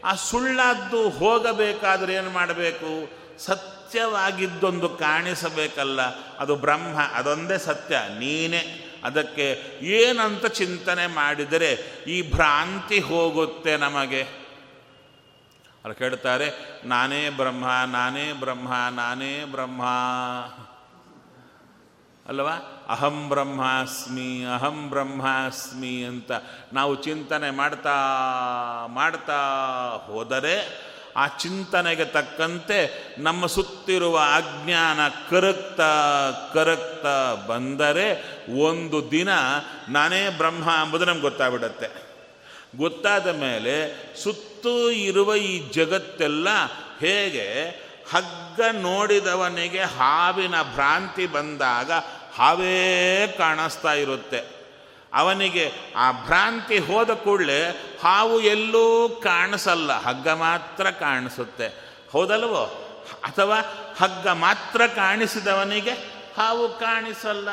[0.05, 3.09] ಆ ಸುಳ್ಳಾದ್ದು ಹೋಗಬೇಕಾದ್ರೆ ಏನು ಮಾಡಬೇಕು?
[3.37, 6.01] ಸತ್ಯವಾಗಿದ್ದೊಂದು ಕಾಣಿಸಬೇಕಲ್ಲ,
[6.37, 8.83] ಅದು ಬ್ರಹ್ಮ, ಅದೊಂದೇ ಸತ್ಯ, ನೀನೇ.
[9.03, 9.47] ಅದಕ್ಕೆ
[9.81, 11.71] ಏನಂತ ಚಿಂತನೆ ಮಾಡಿದರೆ
[12.07, 14.21] ಈ ಭ್ರಾಂತಿ ಹೋಗುತ್ತೆ ನಮಗೆ.
[14.21, 16.47] ಅವ್ರು ಕೇಳ್ತಾರೆ,
[16.85, 19.81] ನಾನೇ ಬ್ರಹ್ಮ ನಾನೇ ಬ್ರಹ್ಮ ನಾನೇ ಬ್ರಹ್ಮ.
[22.27, 26.31] ಅಲ್ವಾ ಅಹಂ ಬ್ರಹ್ಮಾಸ್ಮಿ ಅಹಂ ಬ್ರಹ್ಮಾಸ್ಮಿ ಅಂತ
[26.73, 27.95] ನಾವು ಚಿಂತನೆ ಮಾಡ್ತಾ
[28.87, 29.39] ಮಾಡ್ತಾ
[30.05, 30.87] ಹೋದರೆ
[31.17, 35.91] ಆ ಚಿಂತನೆಗೆ ತಕ್ಕಂತೆ ನಮ್ಮ ಸುತ್ತಿರುವ ಅಜ್ಞಾನ ಕರಗ್ತಾ
[36.53, 39.29] ಕರಗ್ತಾ ಬಂದರೆ ಒಂದು ದಿನ
[39.89, 42.07] ನಾನೇ ಬ್ರಹ್ಮ ಎಂಬುದು ನಮ್ಗೆ ಗೊತ್ತಾಗ್ಬಿಡತ್ತೆ.
[42.77, 43.75] ಗೊತ್ತಾದ ಮೇಲೆ
[44.23, 46.47] ಸುತ್ತೂ ಇರುವ ಈ ಜಗತ್ತೆಲ್ಲ
[46.99, 47.67] ಹೇಗೆ
[48.11, 51.91] ಹಗ್ಗ ನೋಡಿದವನಿಗೆ ಹಾವಿನ ಭ್ರಾಂತಿ ಬಂದಾಗ
[52.37, 54.57] ಹಾವೇ ಕಾಣಿಸ್ತಾ ಇರುತ್ತೆ.
[55.13, 57.69] ಅವನಿಗೆ ಆ ಭ್ರಾಂತಿ ಹೋದ ಕೂಡಲೇ
[58.03, 61.67] ಹಾವು ಎಲ್ಲೂ ಕಾಣಿಸಲ್ಲ, ಹಗ್ಗ ಮಾತ್ರ ಕಾಣಿಸುತ್ತೆ.
[62.11, 62.83] ಹೌದಲ್ವೋ?
[63.23, 63.59] ಅಥವಾ
[63.97, 65.91] ಹಗ್ಗ ಮಾತ್ರ ಕಾಣಿಸಿದವನಿಗೆ
[66.37, 67.49] ಹಾವು ಕಾಣಿಸಲ್ಲ.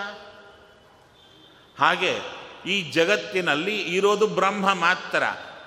[1.79, 2.21] ಹಾಗೆ
[2.67, 5.23] ಈ ಜಗತ್ತಿನಲ್ಲಿ ಇರೋದು ಬ್ರಹ್ಮ ಮಾತ್ರ.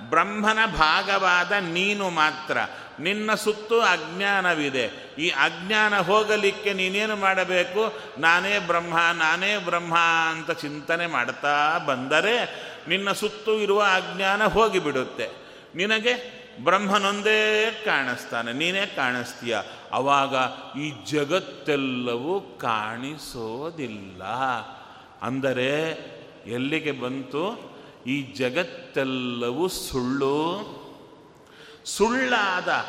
[0.10, 2.58] ಬ್ರಹ್ಮನ ಭಾಗವಾದ ನೀನು ಮಾತ್ರ.
[3.00, 5.16] ನಿನ್ನ ಸುತ್ತು ಅಜ್ಞಾನವಿದೆ.
[5.20, 8.00] ಈ ಅಜ್ಞಾನ ಹೋಗಲಿಕ್ಕೆ ನೀನೇನು ಮಾಡಬೇಕು?
[8.20, 9.98] ನಾನೇ ಬ್ರಹ್ಮ ನಾನೇ ಬ್ರಹ್ಮ
[10.30, 15.30] ಅಂತ ಚಿಂತನೆ ಮಾಡ್ತಾ ಬಂದರೆ ನಿನ್ನ ಸುತ್ತು ಇರುವ ಅಜ್ಞಾನ ಹೋಗಿಬಿಡುತ್ತೆ.
[15.76, 18.54] ನಿನಗೆ ಬ್ರಹ್ಮನೊಂದೇ ಕಾಣಿಸ್ತಾನೆ.
[18.54, 19.58] ನೀನೇ ಕಾಣಿಸ್ತೀಯ.
[19.92, 20.36] ಅವಾಗ
[20.80, 24.24] ಈ ಜಗತ್ತೆಲ್ಲವೂ ಕಾಣಿಸೋದಿಲ್ಲ.
[25.22, 25.82] ಅಂದರೆ
[26.48, 27.78] ಎಲ್ಲಿಗೆ ಬಂತು?
[28.08, 30.77] ಈ ಜಗತ್ತೆಲ್ಲವೂ ಸುಳ್ಳು
[31.88, 32.86] ಸುಳ್ಳಾದ.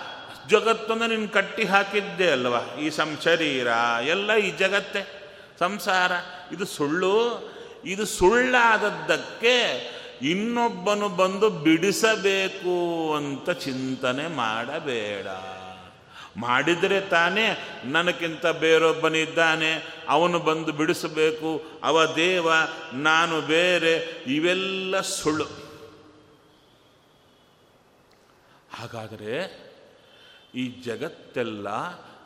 [0.49, 2.77] ಜಗತ್ತನ್ನು ನೀನು ಕಟ್ಟಿ ಹಾಕಿದ್ದೆ ಅಲ್ವಾ?
[2.81, 3.67] ಈ ಸಂಶರೀರ,
[4.07, 5.29] ಎಲ್ಲ ಈ ಜಗತ್ತೆ.
[5.59, 6.13] ಸಂಸಾರ,
[6.53, 7.49] ಇದು ಸುಳ್ಳು.
[7.85, 9.89] ಇದು ಸುಳ್ಳಾದದ್ದಕ್ಕೆ
[10.23, 15.27] ಇನ್ನೊಬ್ಬನು ಬಂದು ಬಿಡಿಸಬೇಕು ಅಂತ ಚಿಂತನೆ ಮಾಡಬೇಡ.
[16.37, 20.05] ಮಾಡಿದರೆ ತಾನೇ ನನಗಿಂತ ಬೇರೊಬ್ಬನಿದ್ದಾನೆ.
[20.09, 21.81] ಅವನು ಬಂದು ಬಿಡಿಸಬೇಕು.
[21.83, 22.49] ಅವ ದೇವ,
[22.93, 24.25] ನಾನು ಬೇರೆ.
[24.27, 25.68] ಇವೆಲ್ಲ ಸುಳ್ಳು.
[28.79, 29.69] ಹಾಗಾದರೆ
[30.55, 31.67] ಈ ಜಗತ್ತೆಲ್ಲ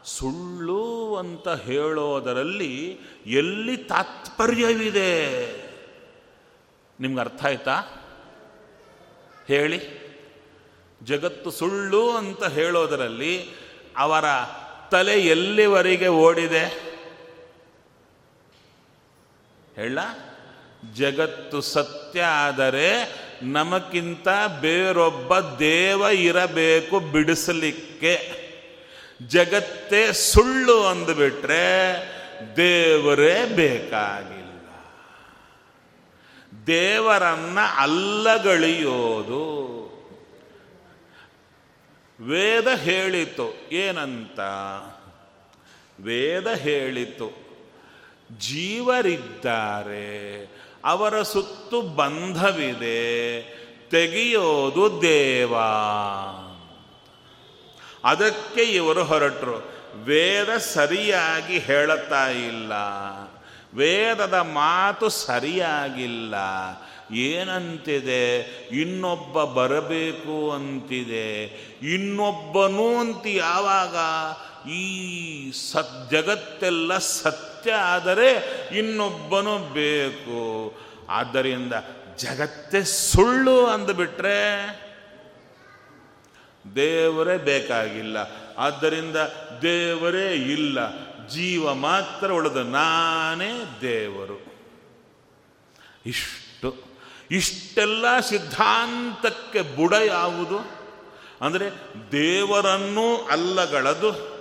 [0.05, 5.33] ಸುಳ್ಳು ಅಂತ ಹೇಳೋದರಲ್ಲಿ ಎಲ್ಲಿ ತಾತ್ಪರ್ಯವಿದೆ?
[7.01, 7.81] ನಿಮ್ಗೆ ಅರ್ಥ ಆಯ್ತಾ?
[9.49, 10.03] ಹೇಳಿ.
[11.03, 13.49] ಜಗತ್ತು ಸುಳ್ಳು ಅಂತ ಹೇಳೋದರಲ್ಲಿ
[13.97, 14.25] ಅವರ
[14.91, 16.65] ತಲೆ ಎಲ್ಲಿವರೆಗೆ ಓಡಿದೆ?
[19.77, 19.99] ಹೇಳ.
[20.95, 24.29] ಜಗತ್ತು ಸತ್ಯ ಆದರೆ ನಮಕ್ಕಿಂತ
[24.61, 28.43] ಬೇರೊಬ್ಬ ದೇವ ಇರಬೇಕು ಬಿಡಿಸಲಿಕ್ಕೆ.
[29.29, 31.97] ಜಗತ್ತೇ ಸುಳ್ಳು ಅಂದುಬಿಟ್ರೆ
[32.57, 34.43] ದೇವರೇ ಬೇಕಾಗಿಲ್ಲ.
[36.67, 39.63] ದೇವರನ್ನ ಅಲ್ಲಗಳಿಯೋದು.
[42.21, 44.41] ವೇದ ಹೇಳಿತು, ಏನಂತ?
[46.01, 47.33] ವೇದ ಹೇಳಿತು,
[48.39, 50.43] ಜೀವರಿದ್ದಾರೆ
[50.85, 53.42] ಅವರ ಸುತ್ತು ಬಂಧವಿದೆ,
[53.90, 55.55] ತೆಗೆಯೋದು ದೇವ.
[58.05, 59.73] ಅದಕ್ಕೆ ಇವರು ಹೊರಟರು.
[60.05, 62.73] ವೇದ ಸರಿಯಾಗಿ ಹೇಳುತ್ತಾ ಇಲ್ಲ.
[63.75, 66.35] ವೇದದ ಮಾತು ಸರಿಯಾಗಿಲ್ಲ.
[67.14, 68.38] ಏನಂತಿದೆ?
[68.81, 71.45] ಇನ್ನೊಬ್ಬ ಬರಬೇಕು ಅಂತಿದೆ.
[71.95, 73.97] ಇನ್ನೊಬ್ಬನು ಅಂತ ಯಾವಾಗ?
[74.68, 78.31] ಈ ಸತ್ ಜಗತ್ತೆಲ್ಲ ಸತ್ಯ ಆದರೆ
[78.79, 80.75] ಇನ್ನೊಬ್ಬನು ಬೇಕು.
[81.11, 81.72] ಆದ್ದರಿಂದ
[82.18, 84.66] ಜಗತ್ತೇ ಸುಳ್ಳು ಅಂದುಬಿಟ್ರೆ
[86.75, 88.16] ದೇವರೇ ಬೇಕಾಗಿಲ್ಲ.
[88.59, 89.16] ಆದ್ದರಿಂದ
[89.62, 90.79] ದೇವರೇ ಇಲ್ಲ.
[91.29, 94.53] ಜೀವ ಮಾತ್ರ ಉಳಿದು ನಾನೇ ದೇವರು.
[96.07, 96.75] ಇಷ್ಟು,
[97.31, 100.83] ಇಷ್ಟೆಲ್ಲ ಸಿದ್ಧಾಂತಕ್ಕೆ ಬುಡ ಯಾವುದು?
[101.40, 101.70] ಅಂದರೆ
[102.12, 104.32] ದೇವರನ್ನೂ ಅಲ್ಲಗಳದು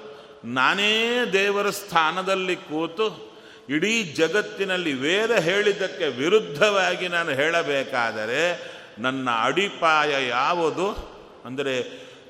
[0.45, 3.31] ನಾನೇ ದೇವರ ಸ್ಥಾನದಲ್ಲಿ ಕೂತು
[3.69, 11.11] ಇಡೀ ಜಗತ್ತಿನಲ್ಲಿ ವೇದ ಹೇಳಿದ್ದಕ್ಕೆ ವಿರುದ್ಧವಾಗಿ ನಾನು ಹೇಳಬೇಕಾದರೆ ನನ್ನ ಅಡಿಪಾಯ ಯಾವುದು?
[11.45, 11.83] ಅಂದರೆ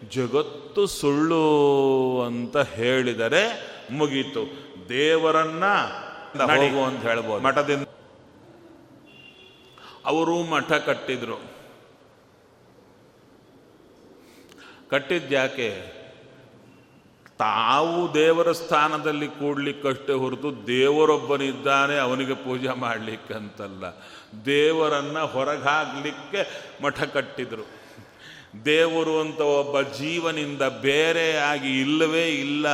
[0.09, 1.43] ಜಗತ್ತು ಸುಳ್ಳು
[2.21, 4.45] ಅಂತ ಹೇಳಿದರೆ ಮುಗೀತು.
[4.89, 5.65] ದೇವರನ್ನ
[6.41, 7.43] ಹೋಗು ಅಂತ ಹೇಳ್ಬೋದು.
[7.43, 7.87] ಮಠದಿಂದ.
[10.05, 11.37] ಅವರು ಮಠ ಕಟ್ಟಿದ್ರು.
[14.89, 16.00] ಕಟ್ಟಿದ್ಯಾಕೆ
[17.41, 23.83] ತಾವು ದೇವರ ಸ್ಥಾನದಲ್ಲಿ ಕೂಡ್ಲಿಕ್ಕಷ್ಟೇ ಹೊರತು ದೇವರೊಬ್ಬನಿದ್ದಾನೆ ಅವನಿಗೆ ಪೂಜೆ ಮಾಡಲಿಕ್ಕಂತಲ್ಲ.
[24.45, 26.41] ದೇವರನ್ನು ಹೊರಗಾಗಲಿಕ್ಕೆ
[26.83, 27.67] ಮಠ ಕಟ್ಟಿದರು.
[28.65, 32.67] ದೇವರು ಅಂತ ಒಬ್ಬ ಜೀವನಿಂದ ಬೇರೆಯಾಗಿ ಇಲ್ಲವೇ ಇಲ್ಲ.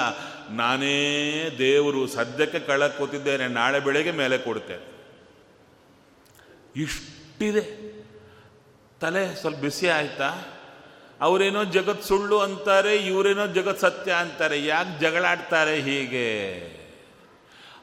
[0.49, 4.85] ನಾನೇ ದೇವರು ಸದ್ಯಕ್ಕೆ ಕೆಳಗೆ ಕೂತಿದ್ದೇನೆ, ನಾಳೆ ಬೆಳಗ್ಗೆ ಮೇಲೆ ಕೊಡ್ತೇನೆ.
[6.75, 7.63] ಇಷ್ಟಿದೆ.
[9.01, 10.56] ತಲೆ ಸ್ವಲ್ಪ ಬಿಸಿ ಆಯ್ತಾ?
[11.21, 14.65] ಅವರೇನೋ ಜಗತ್ ಸುಳ್ಳು ಅಂತಾರೆ, ಇವರೇನೋ ಜಗತ್ ಸತ್ಯ ಅಂತಾರೆ.
[14.65, 16.77] ಯಾಕೆ ಜಗಳಾಡ್ತಾರೆ ಹೀಗೆ?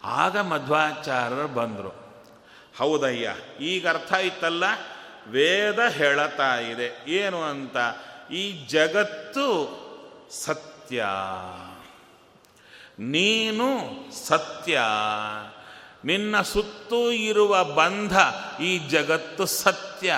[0.05, 2.05] ಆಗ ಮಧ್ವಾಚಾರ್ಯರು ಬಂದರು.
[2.79, 4.65] ಹೌದಯ್ಯ, ಈಗ ಅರ್ಥ ಆಯ್ತಲ್ಲ?
[5.27, 7.05] ವೇದ ಹೇಳತಾ ಇದೆ.
[7.07, 7.77] ಏನು ಅಂತ?
[8.33, 9.49] ಈ ಜಗತ್ತು
[10.31, 11.05] ಸತ್ಯ.
[12.99, 13.69] ನೀನು
[14.27, 14.81] ಸತ್ಯ.
[16.05, 18.19] ನಿನ್ನ ಸುತ್ತೂ ಇರುವ ಬಂಧ
[18.61, 20.15] ಈ ಜಗತ್ತು ಸತ್ಯ.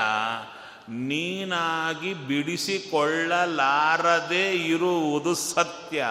[0.88, 6.04] ನೀನಾಗಿ ಬಿಡಿಸಿಕೊಳ್ಳಲಾರದೆ ಇರುವುದು ಸತ್ಯ.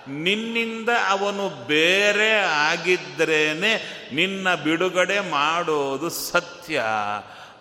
[0.08, 6.82] ನಿನ್ನಿಂದ ಅವನು ಬೇರೆ ಆಗಿದ್ರೇನೆ ನಿನ್ನ ಬಿಡುಗಡೆ ಮಾಡೋದು ಸತ್ಯ.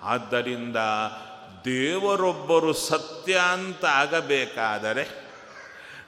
[0.02, 0.76] ಆದ್ದರಿಂದ
[1.64, 5.23] ದೇವರೊಬ್ಬರು ಸತ್ಯ ಅಂತ ಆಗಬೇಕಾದರೆ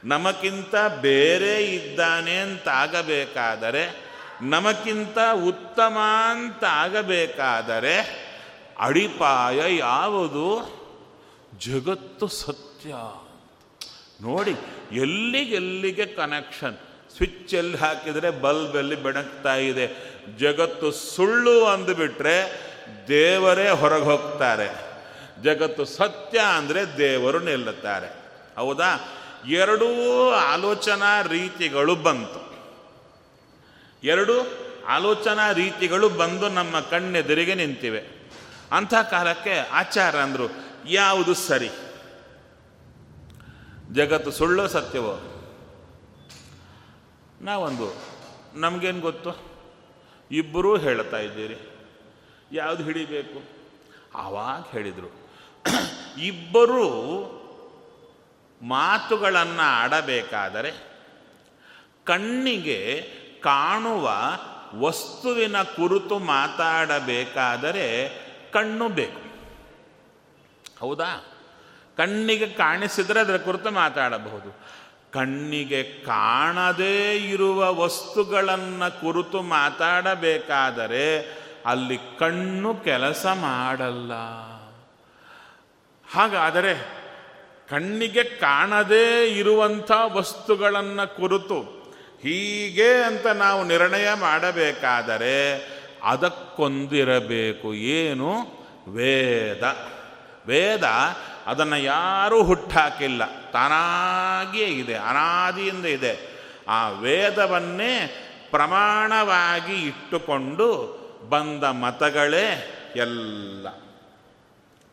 [0.06, 3.84] ನಮಗಿಂತ ಬೇರೆ ಇದ್ದಾನೆ ಅಂತ ಆಗಬೇಕಾದರೆ
[4.42, 5.96] ನಮಗಿಂತ ಉತ್ತಮ
[6.30, 7.94] ಅಂತ ಆಗಬೇಕಾದರೆ
[8.78, 10.48] ಅಡಿಪಾಯ ಯಾವುದು?
[11.58, 12.90] ಜಗತ್ತು ಸತ್ಯ
[14.20, 14.54] ನೋಡಿ,
[14.96, 16.76] ಎಲ್ಲಿಗೆಲ್ಲಿಗೆ ಕನೆಕ್ಷನ್
[17.16, 19.86] ಸ್ವಿಚ್ ಎಲ್ಲಿ ಹಾಕಿದರೆ ಬಲ್ಬ್ ಎಲ್ಲಿ ಬೆಳಗ್ತಾ ಇದೆ.
[20.38, 22.36] ಜಗತ್ತು ಸುಳ್ಳು ಅಂದುಬಿಟ್ರೆ
[23.08, 24.68] ದೇವರೇ ಹೊರಗೆ ಹೋಗ್ತಾರೆ.
[25.42, 28.08] ಜಗತ್ತು ಸತ್ಯ ಅಂದರೆ ದೇವರು ನಿಲ್ಲುತ್ತಾರೆ.
[28.56, 28.90] ಹೌದಾ?
[29.46, 32.46] ಎರಡೂ ಆಲೋಚನಾ ರೀತಿಗಳು ಬಂತು.
[34.06, 38.30] ಎರಡು ಆಲೋಚನಾ ರೀತಿಗಳು ಬಂದು ನಮ್ಮ ಕಣ್ಣೆದುರಿಗೆ ನಿಂತಿವೆ.
[38.72, 40.50] ಅಂಥ ಕಾಲಕ್ಕೆ ಆಚಾರ ಅಂದರು,
[40.88, 41.70] ಯಾವುದು ಸರಿ?
[43.92, 45.44] ಜಗತ್ತು ಸುಳ್ಳು ಸತ್ಯವೋ?
[47.40, 47.96] ನಾವೊಂದು,
[48.54, 49.30] ನಮಗೇನು ಗೊತ್ತು?
[50.30, 51.56] ಇಬ್ಬರೂ ಹೇಳ್ತಾ ಇದ್ದೀರಿ.
[52.52, 53.42] ಯಾವುದು ಹಿಡಿಬೇಕು?
[54.14, 55.30] ಆವಾಗ ಹೇಳಿದರು.
[56.20, 56.82] ಇಬ್ಬರೂ
[58.62, 60.72] ಮಾತುಗಳನ್ನು ಆಡಬೇಕಾದರೆ
[62.04, 63.02] ಕಣ್ಣಿಗೆ
[63.40, 64.12] ಕಾಣುವ
[64.74, 68.08] ವಸ್ತುವಿನ ಕುರಿತು ಮಾತಾಡಬೇಕಾದರೆ
[68.52, 69.26] ಕಣ್ಣು ಬೇಕು.
[70.78, 71.26] ಹೌದಾ?
[71.96, 74.66] ಕಣ್ಣಿಗೆ ಕಾಣಿಸಿದರೆ ಅದರ ಕುರಿತು ಮಾತಾಡಬಹುದು.
[75.12, 81.36] ಕಣ್ಣಿಗೆ ಕಾಣದೇ ಇರುವ ವಸ್ತುಗಳನ್ನು ಕುರಿತು ಮಾತಾಡಬೇಕಾದರೆ
[81.66, 84.12] ಅಲ್ಲಿ ಕಣ್ಣು ಕೆಲಸ ಮಾಡಲ್ಲ.
[86.14, 86.95] ಹಾಗಾದರೆ
[87.70, 91.60] ಕಣ್ಣಿಗೆ ಕಾಣದೇ ಇರುವಂಥ ವಸ್ತುಗಳನ್ನು ಕುರಿತು
[92.22, 95.68] ಹೀಗೆ ಅಂತ ನಾವು ನಿರ್ಣಯ ಮಾಡಬೇಕಾದರೆ
[96.02, 97.74] ಅದಕ್ಕೊಂದಿರಬೇಕು.
[97.74, 98.34] ಏನು?
[98.88, 99.62] ವೇದ.
[100.46, 100.84] ವೇದ
[101.46, 103.50] ಅದನ್ನು ಯಾರೂ ಹುಟ್ಟಾಕಿಲ್ಲ.
[103.50, 106.36] ತಾನಾಗಿಯೇ ಇದೆ, ಅನಾದಿಯಿಂದ ಇದೆ.
[106.68, 110.96] ಆ ವೇದವನ್ನೇ ಪ್ರಮಾಣವಾಗಿ ಇಟ್ಟುಕೊಂಡು
[111.28, 113.68] ಬಂದ ಮತಗಳೇ ಎಲ್ಲ.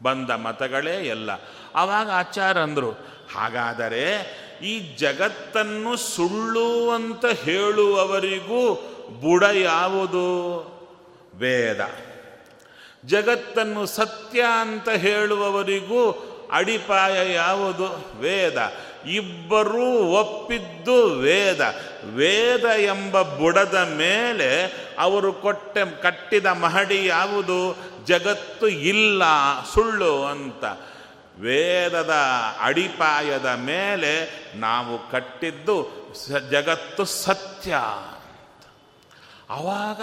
[0.04, 1.32] ಬಂದ ಮತಗಳೇ ಎಲ್ಲ.
[1.76, 2.92] ಆವಾಗ ಆಚಾರ ಅಂದರು.
[3.36, 8.74] ಹಾಗಾದರೆ ಈ ಜಗತ್ತನ್ನು ಸುಳ್ಳು ಅಂತ ಹೇಳುವವರಿಗೂ
[9.22, 10.60] ಬುಡ ಯಾವುದು?
[11.38, 11.80] ವೇದ.
[13.06, 18.18] ಜಗತ್ತನ್ನು ಸತ್ಯ ಅಂತ ಹೇಳುವವರಿಗೂ ಅಡಿಪಾಯ ಯಾವುದು?
[18.20, 18.74] ವೇದ.
[19.10, 21.76] ಇಬ್ಬರೂ ಒಪ್ಪಿದ್ದು ವೇದ.
[22.16, 24.66] ವೇದ ಎಂಬ ಬುಡದ ಮೇಲೆ
[25.00, 27.78] ಅವರು ಕೊಟ್ಟ, ಕಟ್ಟಿದ ಮಹಡಿ ಯಾವುದು?
[28.06, 29.24] ಜಗತ್ತು ಇಲ್ಲ,
[29.74, 30.66] ಸುಳ್ಳು ಅಂತ.
[31.40, 32.14] ವೇದದ
[32.60, 35.88] ಅಡಿಪಾಯದ ಮೇಲೆ ನಾವು ಕಟ್ಟಿದ್ದು
[36.50, 37.76] ಜಗತ್ತು ಸತ್ಯ
[39.50, 40.02] ಆವಾಗ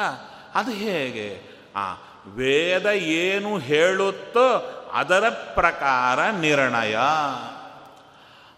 [0.55, 1.43] ಅದು ಹೇಗೆ?
[1.77, 1.93] ಆ,
[2.27, 6.97] ವೇದ ಏನು ಹೇಳುತ್ತೋ ಅದರ ಪ್ರಕಾರ ನಿರ್ಣಯ.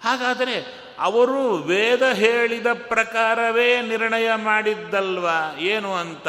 [0.02, 5.56] ಹಾಗಾದರೆ ಅವರು ವೇದ ಹೇಳಿದ ಪ್ರಕಾರವೇ ನಿರ್ಣಯ ಮಾಡಿದ್ದಲ್ವಾ?
[5.58, 6.28] ಏನು ಅಂತ?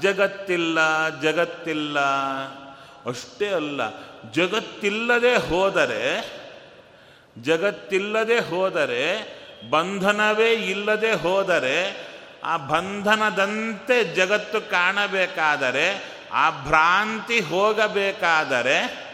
[0.00, 2.00] ಜಗತ್ತಿಲ್ಲ ಜಗತ್ತಿಲ್ಲ.
[3.06, 3.80] ಅಷ್ಟೇ ಅಲ್ಲ
[4.32, 6.44] ಜಗತ್ತಿಲ್ಲದೆ ಹೋದರೆ
[7.42, 9.34] ಜಗತ್ತಿಲ್ಲದೆ ಹೋದರೆ,
[9.70, 12.06] ಬಂಧನವೇ ಇಲ್ಲದೆ ಹೋದರೆ,
[12.44, 19.04] ಆ ಬಂಧನದಂತೆ ಜಗತ್ತು ಕಾಣಬೇಕಾದರೆ, ಆ ಭ್ರಾಂತಿ ಹೋಗಬೇಕಾದರೆ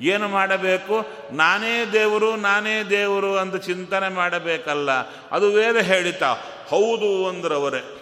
[0.00, 1.06] ಏನು ಮಾಡಬೇಕು?
[1.32, 4.90] ನಾನೇ ದೇವರು ನಾನೇ ದೇವರು ಅಂತ ಚಿಂತನೆ ಮಾಡಬೇಕಲ್ಲ.
[5.30, 6.36] ಅದು ವೇದ ಹೇಳಿತಾ,
[6.68, 8.00] ಹೌದು ಅಂದ್ರವರೇ.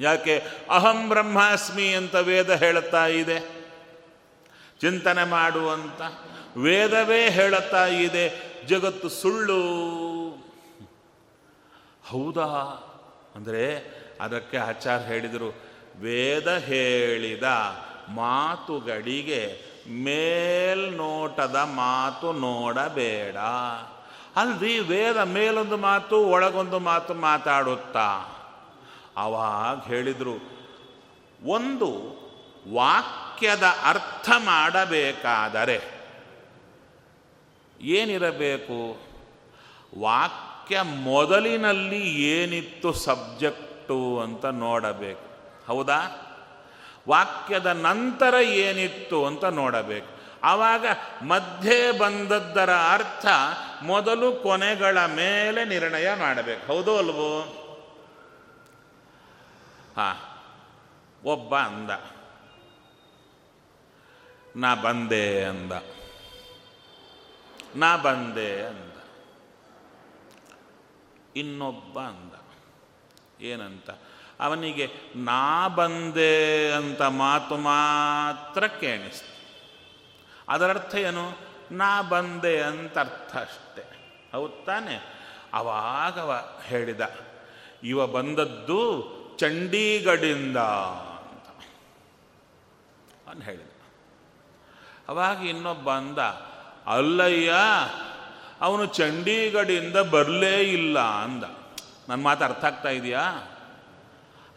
[0.00, 0.42] ಯಾಕೆ?
[0.70, 3.57] ಅಹಂ ಬ್ರಹ್ಮಾಸ್ಮಿ ಅಂತ ವೇದ ಹೇಳುತ್ತಾ ಇದೆ.
[4.80, 6.00] ಚಿಂತನೆ ಮಾಡುವಂತ
[6.56, 8.24] ವೇದವೇ ಹೇಳುತ್ತಾ ಇದೆ,
[8.66, 9.62] ಜಗತ್ತು ಸುಳ್ಳು.
[12.08, 12.84] ಹೌದಾ?
[13.36, 13.76] ಅಂದರೆ
[14.20, 15.54] ಅದಕ್ಕೆ ಆಚಾರ್ಯ ಹೇಳಿದರು,
[16.00, 17.42] ವೇದ ಹೇಳಿದ
[18.08, 23.36] ಮಾತುಗಳಿಗೆ ಮೇಲ್ನೋಟದ ಮಾತು ನೋಡಬೇಡ.
[24.36, 28.08] ಅಲ್ರಿ, ವೇದ ಮೇಲೊಂದು ಮಾತು, ಒಳಗೊಂದು ಮಾತು ಮಾತಾಡುತ್ತಾ?
[29.16, 30.36] ಅವಾಗ ಹೇಳಿದರು,
[31.46, 31.90] ಒಂದು
[33.38, 35.80] ವಾಕ್ಯದ ಅರ್ಥ ಮಾಡಬೇಕಾದರೆ
[37.80, 39.00] ಏನಿರಬೇಕು?
[39.98, 45.20] ವಾಕ್ಯ ಮೊದಲಿನಲ್ಲಿ ಏನಿತ್ತು ಸಬ್ಜೆಕ್ಟು ಅಂತ ನೋಡಬೇಕು.
[45.66, 46.00] ಹೌದಾ?
[47.08, 50.08] ವಾಕ್ಯದ ನಂತರ ಏನಿತ್ತು ಅಂತ ನೋಡಬೇಕು.
[50.42, 50.86] ಆವಾಗ
[51.22, 53.26] ಮಧ್ಯೆ ಬಂದದ್ದರ ಅರ್ಥ
[53.82, 56.66] ಮೊದಲು ಕೊನೆಗಳ ಮೇಲೆ ನಿರ್ಣಯ ಮಾಡಬೇಕು.
[56.66, 57.40] ಹೌದು ಅಲ್ವೋ?
[59.96, 60.24] ಹಾ,
[61.24, 62.17] ಒಬ್ಬ ಅಂದ.
[64.58, 65.72] ನಾ ಬಂದೆ ಅಂದ.
[67.76, 68.92] ನಾ ಬಂದೆ ಅಂದ.
[71.36, 72.34] ಇನ್ನೊಬ್ಬ ಅಂದ.
[73.42, 73.90] ಏನಂತ?
[74.40, 79.38] ಅವನಿಗೆ ನಾ ಬಂದೆ ಅಂತ ಮಾತು ಮಾತ್ರ ಕೇಳಿಸ್ತು.
[80.48, 81.32] ಅದರರ್ಥ ಏನು?
[81.70, 83.82] ನಾ ಬಂದೆ ಅಂತ ಅರ್ಥ ಅಷ್ಟೆ.
[84.32, 85.18] ಹೌದು ತಾನೆ?
[85.52, 87.00] ಅವಾಗವ ಹೇಳಿದ,
[87.82, 89.04] ಇವ ಬಂದದ್ದು
[89.38, 91.64] ಚಂಡೀಗಢಿಂದ ಅಂತ.
[93.28, 93.67] ಅವನು ಹೇಳಿದ.
[95.08, 96.18] ಅವಾಗ ಇನ್ನೊಬ್ಬ ಅಂದ,
[96.86, 97.52] ಅಲ್ಲಯ್ಯ,
[98.60, 101.44] ಅವನು ಚಂಡೀಗಢಿಂದ ಬರಲೇ ಇಲ್ಲ ಅಂದ.
[102.08, 103.48] ನನ್ನ ಮಾತು ಅರ್ಥ ಆಗ್ತಾ ಇದೆಯಾ?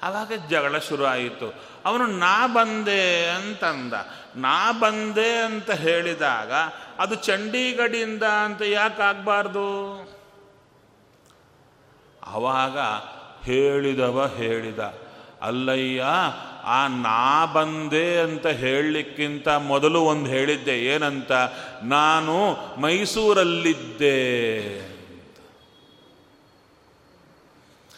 [0.04, 1.54] ಅವಾಗ ಜಗಳ ಶುರು ಆಯಿತು
[1.86, 3.94] ಅವನು, ನಾ ಬಂದೆ ಅಂತಂದ.
[4.36, 6.52] ನಾ ಬಂದೆ ಅಂತ ಹೇಳಿದಾಗ,
[7.00, 9.70] ಅದು ಚಂಡೀಗಢಿಂದ ಅಂತ ಯಾಕೆ ಆಗಬಾರ್ದು?
[12.24, 12.80] ಆವಾಗ
[13.44, 14.94] ಹೇಳಿದವ ಹೇಳಿದ,
[15.42, 16.06] ಅಲ್ಲಯ್ಯ
[16.64, 21.32] ಆ ನಾ ಬಂದೆ ಅಂತ ಹೇಳಲಿಕ್ಕಿಂತ ಮೊದಲು ಒಂದು ಹೇಳಿದ್ದೆ, ಏನಂತ?
[21.84, 24.12] ನಾನು ಮೈಸೂರಲ್ಲಿದ್ದೆ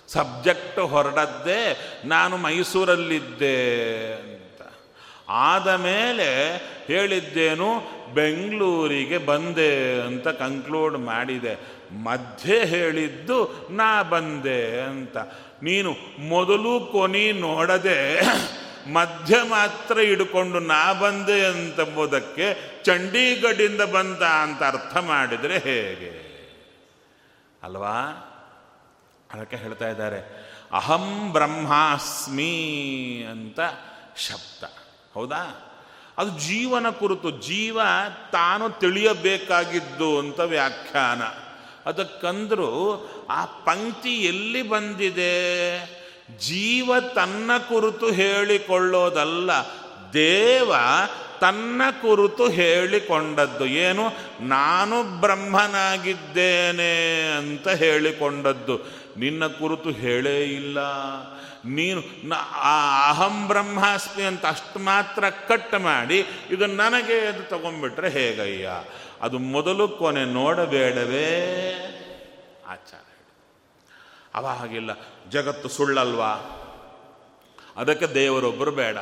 [0.07, 4.61] ಸಬ್ಜೆಕ್ಟ್ ಹೊರಡದ್ದೇ, ನಾನು ಮೈಸೂರಲ್ಲಿದ್ದೆ ಅಂತ.
[5.29, 6.57] ಆದ ಮೇಲೆ
[6.87, 11.55] ಹೇಳಿದ್ದೇನು, ಬೆಂಗಳೂರಿಗೆ ಬಂದೆ ಅಂತ ಕನ್ಕ್ಲೂಡ್ ಮಾಡಿದೆ.
[12.03, 15.17] ಮಧ್ಯೆ ಹೇಳಿದ್ದು, ನಾ ಬಂದೆ ಅಂತ.
[15.63, 18.21] ನೀನು ಮೊದಲು ಕೊನೆ ನೋಡದೆ
[18.93, 26.33] ಮಧ್ಯ ಮಾತ್ರ ಹಿಡ್ಕೊಂಡು ನಾ ಬಂದೆ ಅಂತಂಬುದಕ್ಕೆ ಚಂಡೀಗಢಿಂದ ಬಂದ ಅಂತ ಅರ್ಥ ಮಾಡಿದರೆ ಹೇಗೆ?
[27.63, 27.99] ಅಲ್ವಾ?
[29.33, 32.55] ಅದಕ್ಕೆ ಹೇಳ್ತಾ ಇದ್ದಾರೆ, ಅಹಂ ಬ್ರಹ್ಮಾಸ್ಮಿ
[33.31, 33.59] ಅಂತ
[34.17, 34.63] ಶಬ್ದ.
[35.13, 35.69] ಹೌದಾ?
[36.17, 37.79] ಅದು ಜೀವನ ಕುರಿತು, ಜೀವ
[38.31, 41.21] ತಾನು ತಿಳಿಯಬೇಕಾಗಿದ್ದು ಅಂತ ವ್ಯಾಖ್ಯಾನ.
[41.85, 42.69] ಅದಕ್ಕಂದ್ರು
[43.29, 45.33] ಆ ಪಂಕ್ತಿ ಎಲ್ಲಿ ಬಂದಿದೆ?
[46.39, 49.51] ಜೀವ ತನ್ನ ಕುರಿತು ಹೇಳಿಕೊಳ್ಳೋದಲ್ಲ,
[50.13, 50.73] ದೇವ
[51.41, 53.65] ತನ್ನ ಕುರಿತು ಹೇಳಿಕೊಂಡದ್ದು.
[53.65, 54.05] ಏನು?
[54.47, 56.93] ನಾನು ಬ್ರಹ್ಮನಾಗಿದ್ದೇನೆ
[57.37, 58.75] ಅಂತ ಹೇಳಿಕೊಂಡದ್ದು.
[59.17, 60.77] ನಿನ್ನ ಕುರಿತು ಹೇಳೇ ಇಲ್ಲ.
[61.65, 62.01] ನೀನು
[62.53, 66.19] ಆ ಅಹಂ ಬ್ರಹ್ಮಾಸ್ಮಿ ಅಂತ ಅಷ್ಟು ಮಾತ್ರ ಕಟ್ ಮಾಡಿ,
[66.51, 68.69] ಇದು ನನಗೆ ಅದು ತಗೊಂಡ್ಬಿಟ್ರೆ ಹೇಗಯ್ಯ?
[69.23, 71.39] ಅದು ಮೊದಲು ಕೊನೆ ನೋಡಬೇಡವೇ?
[72.67, 73.03] ಆಚಾರ
[74.35, 74.91] ಅವಾಗಿಲ್ಲ
[75.29, 76.31] ಜಗತ್ತು ಸುಳ್ಳಲ್ವಾ?
[77.75, 78.97] ಅದಕ್ಕೆ ದೇವರೊಬ್ಬರು ಬೇಡ.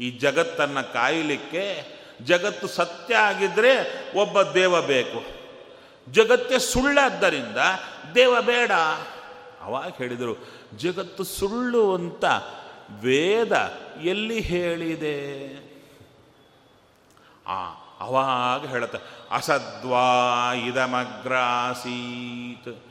[0.00, 1.84] ಈ ಜಗತ್ತನ್ನು ಕಾಯಲಿಕ್ಕೆ
[2.24, 3.74] ಜಗತ್ತು ಸತ್ಯ ಆಗಿದ್ರೆ
[4.18, 5.40] ಒಬ್ಬ ದೇವ ಬೇಕು.
[6.12, 7.56] ಜಗತ್ತೇ ಸುಳ್ಳಾದ್ದರಿಂದ
[8.14, 8.70] ದೇವ ಬೇಡ.
[9.60, 12.24] ಅವಾಗ ಹೇಳಿದರು, ಜಗತ್ತು ಸುಳ್ಳು ಅಂತ
[13.00, 13.52] ವೇದ
[14.02, 15.54] ಎಲ್ಲಿ ಹೇಳಿದೆ?
[17.46, 18.98] ಆ ಅವಾಗ ಹೇಳುತ್ತೆ,
[19.30, 22.82] ಅಸದ್ವಾ ಇದಮಗ್ರಾಸೀತ್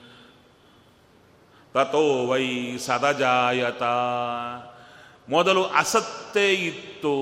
[1.74, 3.84] ತಥೋ ವೈ ಸದಜಾಯತ.
[5.30, 7.16] ಮೊದಲು ಅಸತ್ತೇ ಇತ್ತು,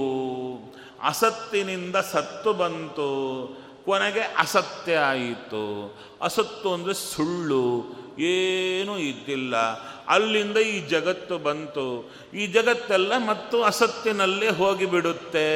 [1.03, 3.47] ಅಸತ್ತಿನಿಂದ ಸತ್ತು ಬಂತು,
[3.85, 5.95] ಕೊನೆಗೆ ಅಸತ್ಯ ಆಯಿತು.
[6.21, 9.55] ಅಸತ್ತು ಅಂದರೆ ಸುಳ್ಳು, ಏನೂ ಇದ್ದಿಲ್ಲ.
[10.07, 12.11] ಅಲ್ಲಿಂದ ಈ ಜಗತ್ತು ಬಂತು.
[12.33, 15.47] ಈ ಜಗತ್ತೆಲ್ಲ ಮತ್ತು ಅಸತ್ತಿನಲ್ಲೇ ಹೋಗಿಬಿಡುತ್ತೆ.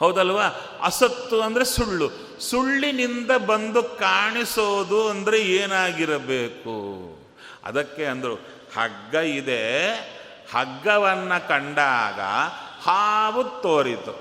[0.00, 0.44] ಹೌದಲ್ವಾ?
[0.82, 2.10] ಅಸತ್ತು ಅಂದರೆ ಸುಳ್ಳು.
[2.40, 6.74] ಸುಳ್ಳಿನಿಂದ ಬಂದು ಕಾಣಿಸೋದು ಅಂದರೆ ಏನಾಗಿರಬೇಕು?
[7.64, 8.34] ಅದಕ್ಕೆ ಅಂದರು,
[8.76, 9.90] ಹಗ್ಗ ಇದೆ.
[10.54, 12.20] ಹಗ್ಗವನ್ನು ಕಂಡಾಗ
[12.88, 14.12] ಹಾವು ತೋರಿತು.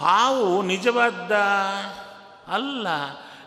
[0.00, 1.32] ಹಾವು ನಿಜವಾದ?
[2.52, 2.88] ಅಲ್ಲ.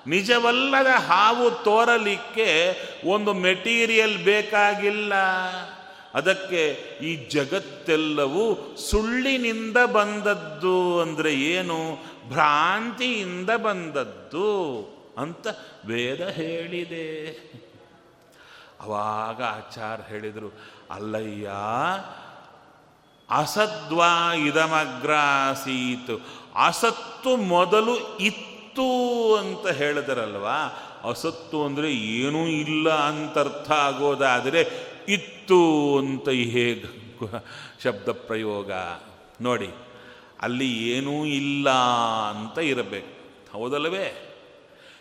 [0.08, 5.14] ನಿಜವಲ್ಲದ ಹಾವು ತೋರಲಿಕ್ಕೆ ಒಂದು ಮೆಟೀರಿಯಲ್ ಬೇಕಾಗಿಲ್ಲ.
[6.16, 6.64] ಅದಕ್ಕೆ
[7.02, 11.80] ಈ ಜಗತ್ತೆಲ್ಲವೂ ಸುಳ್ಳಿನಿಂದ ಬಂದದ್ದು ಅಂದರೆ ಏನು?
[12.30, 14.50] ಭ್ರಾಂತಿಯಿಂದ ಬಂದದ್ದು
[15.18, 15.48] ಅಂತ
[15.86, 17.08] ವೇದ ಹೇಳಿದೆ.
[18.82, 20.54] ಅವಾಗ ಆಚಾರ್ಯ ಹೇಳಿದರು,
[20.92, 21.50] ಅಲ್ಲಯ್ಯ,
[23.30, 26.16] ಅಸದ್ವಾ ಇದಮಗ್ರಾಸೀತು,
[26.66, 28.90] ಅಸತ್ತು ಮೊದಲು ಇತ್ತು
[29.36, 30.58] ಅಂತ ಹೇಳಿದರಲ್ವಾ?
[31.10, 36.88] ಅಸತ್ತು ಅಂದರೆ ಏನೂ ಇಲ್ಲ ಅಂತ ಅರ್ಥ ಆಗೋದಾದರೆ ಇತ್ತು ಅಂತ ಹೇಗೆ
[37.84, 38.72] ಶಬ್ದ ಪ್ರಯೋಗ?
[39.42, 39.70] ನೋಡಿ,
[40.42, 41.70] ಅಲ್ಲಿ ಏನೂ ಇಲ್ಲ
[42.30, 43.14] ಅಂತ ಇರಬೇಕು.
[43.52, 44.08] ಹೌದಲ್ಲವೇ?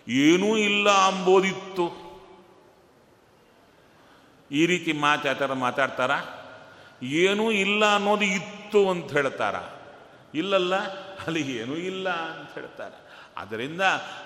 [0.08, 1.86] ಏನೂ ಇಲ್ಲ ಅಂಬೋದಿತ್ತು.
[4.50, 6.10] ಈ ರೀತಿ ಮಾತು ಆ ಥರ ಮಾತಾಡ್ತಾರ?
[7.02, 9.54] ಏನೂ ಇಲ್ಲ ಅನ್ನೋದು ಇತ್ತು ಅಂತ ಹೇಳ್ತಾರ?
[10.34, 10.74] ಇಲ್ಲಲ್ಲ,
[11.26, 12.98] ಅಲ್ಲಿ ಏನೂ ಇಲ್ಲ ಅಂತ ಹೇಳ್ತಾರೆ?
[13.36, 13.80] ಅದರಿಂದ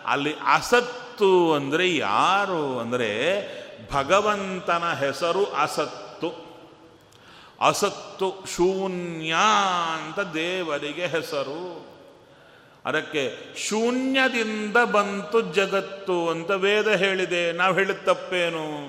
[0.07, 2.79] ಅಲ್ಲಿ ಅಸತ್ತು ಅಂದರೆ ಯಾರು?
[2.79, 3.11] ಅಂದರೆ
[3.93, 6.45] ಭಗವಂತನ ಹೆಸರು ಅಸತ್ತು.
[7.61, 9.35] ಅಸತ್ತು ಶೂನ್ಯ
[9.95, 11.95] ಅಂತ ದೇವರಿಗೆ ಹೆಸರು.
[12.85, 17.53] ಅದಕ್ಕೆ ಶೂನ್ಯದಿಂದ ಬಂತು ಜಗತ್ತು ಅಂತ ವೇದ ಹೇಳಿದೆ.
[17.53, 18.89] ನಾವು ಹೇಳಿದ ತಪ್ಪೇನು?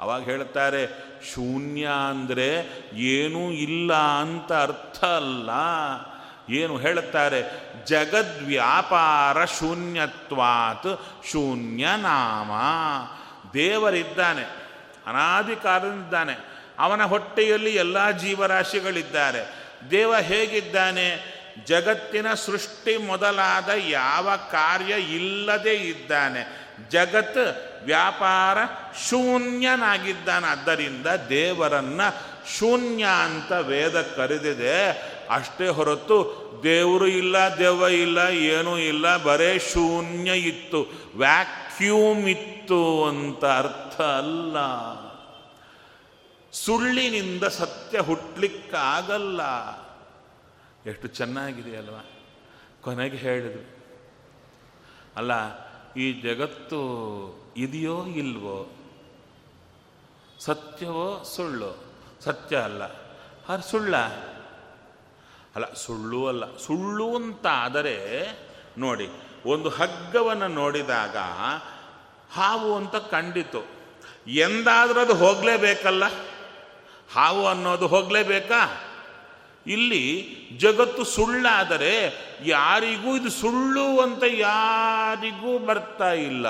[0.00, 0.86] ಅವಾಗ ಹೇಳ್ತಾರೆ
[1.34, 2.56] ಶೂನ್ಯ ಅಂದರೆ
[2.94, 5.50] ಏನೂ ಇಲ್ಲ ಅಂತ ಅರ್ಥ ಅಲ್ಲ.
[6.50, 7.42] ಏನು ಹೇಳುತ್ತಾರೆ?
[7.86, 11.00] ಜಗದ್ವ್ಯಾಪಾರ ಶೂನ್ಯತ್ವಾತ್
[11.32, 12.50] ಶೂನ್ಯ ನಾಮ.
[13.54, 14.42] ದೇವರಿದ್ದಾನೆ
[15.06, 15.54] ಅನಾದಿ
[16.78, 19.70] ಅವನ ಹೊಟ್ಟೆಯಲ್ಲಿ ಎಲ್ಲ ಜೀವರಾಶಿಗಳಿದ್ದಾರೆ.
[19.90, 21.34] ದೇವ ಹೇಗಿದ್ದಾನೆ?
[21.66, 26.64] ಜಗತ್ತಿನ ಸೃಷ್ಟಿ ಮೊದಲಾದ ಯಾವ ಕಾರ್ಯ ಇಲ್ಲದೆ ಇದ್ದಾನೆ.
[26.90, 27.36] ಜಗತ್
[27.84, 28.58] ವ್ಯಾಪಾರ
[29.08, 32.00] ಶೂನ್ಯನಾಗಿದ್ದಾನಾದ್ದರಿಂದ ದೇವರನ್ನ
[32.58, 34.90] ಶೂನ್ಯ ಅಂತ ವೇದ ಕರೆದಿದೆ.
[35.30, 40.86] ಅಷ್ಟೇ ಹೊರತು ದೇವರು ಇಲ್ಲ, ದೆವ್ವ ಇಲ್ಲ, ಏನೂ ಇಲ್ಲ, ಬರೇ ಶೂನ್ಯ ಇತ್ತು.
[41.74, 44.56] ವ್ಯಾಕ್ಯೂಮ್ ಇತ್ತು ಅಂತ ಅರ್ಥ ಅಲ್ಲ.
[46.52, 49.42] ಸುಳ್ಳಿನಿಂದ ಸತ್ಯ ಹುಟ್ಟಲಿಕ್ಕಾಗಲ್ಲ
[50.86, 52.04] ಎಷ್ಟು ಚೆನ್ನಾಗಿದೆ ಅಲ್ವಾ
[52.80, 53.76] ಕೊನೆಗೆ ಹೇಳಿದ್ರು.
[55.16, 55.32] ಅಲ್ಲ,
[55.92, 56.80] ಈ ಜಗತ್ತು
[57.56, 58.72] ಇದೆಯೋ ಇಲ್ವೋ?
[60.38, 61.84] ಸತ್ಯವೋ ಸುಳ್ಳು?
[62.20, 62.84] ಸತ್ಯ ಅಲ್ಲ.
[63.48, 63.96] ಅದು ಸುಳ್ಳ?
[65.56, 66.56] ಅಲ್ಲ, ಸುಳ್ಳು ಅಲ್ಲ.
[66.56, 68.28] ಸುಳ್ಳು ಅಂತ ಆದರೆ,
[68.78, 69.08] ನೋಡಿ
[69.46, 71.16] ಒಂದು ಹಗ್ಗವನ್ನು ನೋಡಿದಾಗ
[72.32, 73.66] ಹಾವು ಅಂತ ಕಂಡಿತು.
[74.26, 76.04] ಎಂದಾದರೂ ಅದು ಹೋಗಲೇಬೇಕಲ್ಲ?
[77.14, 78.80] ಹಾವು ಅನ್ನೋದು ಹೋಗಲೇಬೇಕಾ?
[79.66, 82.14] ಇಲ್ಲಿ ಜಗತ್ತು ಸುಳ್ಳಾದರೆ
[82.44, 86.46] ಯಾರಿಗೂ ಇದು ಸುಳ್ಳು ಅಂತ ಯಾರಿಗೂ ಬರ್ತಾ ಇಲ್ಲ.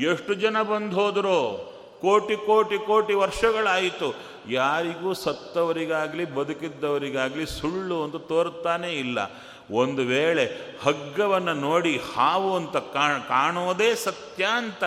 [0.00, 1.70] ಎಷ್ಟು ಜನ ಬಂದು ಹೋದರು?
[2.00, 4.14] ಕೋಟಿ ಕೋಟಿ ಕೋಟಿ ವರ್ಷಗಳಾಯಿತು.
[4.48, 9.18] ಯಾರಿಗೂ ಸತ್ತವರಿಗಾಗಲಿ, ಬದುಕಿದ್ದವರಿಗಾಗಲಿ ಸುಳ್ಳು ಅಂತ ತೋರುತ್ತಾನೇ ಇಲ್ಲ.
[9.70, 14.84] ಒಂದು ವೇಳೆ ಹಗ್ಗವನ್ನು ನೋಡಿ ಹಾವು ಅಂತ ಕಾಣ್ ಕಾಣೋದೇ ಸತ್ಯ ಅಂತ.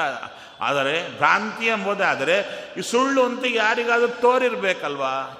[0.60, 5.40] ಆದರೆ ಭ್ರಾಂತಿ ಎಂಬುದೇ, ಆದರೆ ಈ ಸುಳ್ಳು ಅಂತ ಯಾರಿಗಾದರೂ ತೋರಿರ್ಬೇಕಲ್ವಾ?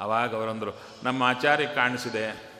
[0.00, 2.54] ಅವಾಗ ಅವರಂದರು, ನಮ್ಮ ಆಚಾರ್ಯ ಕಾಣಿಸಿದೆ.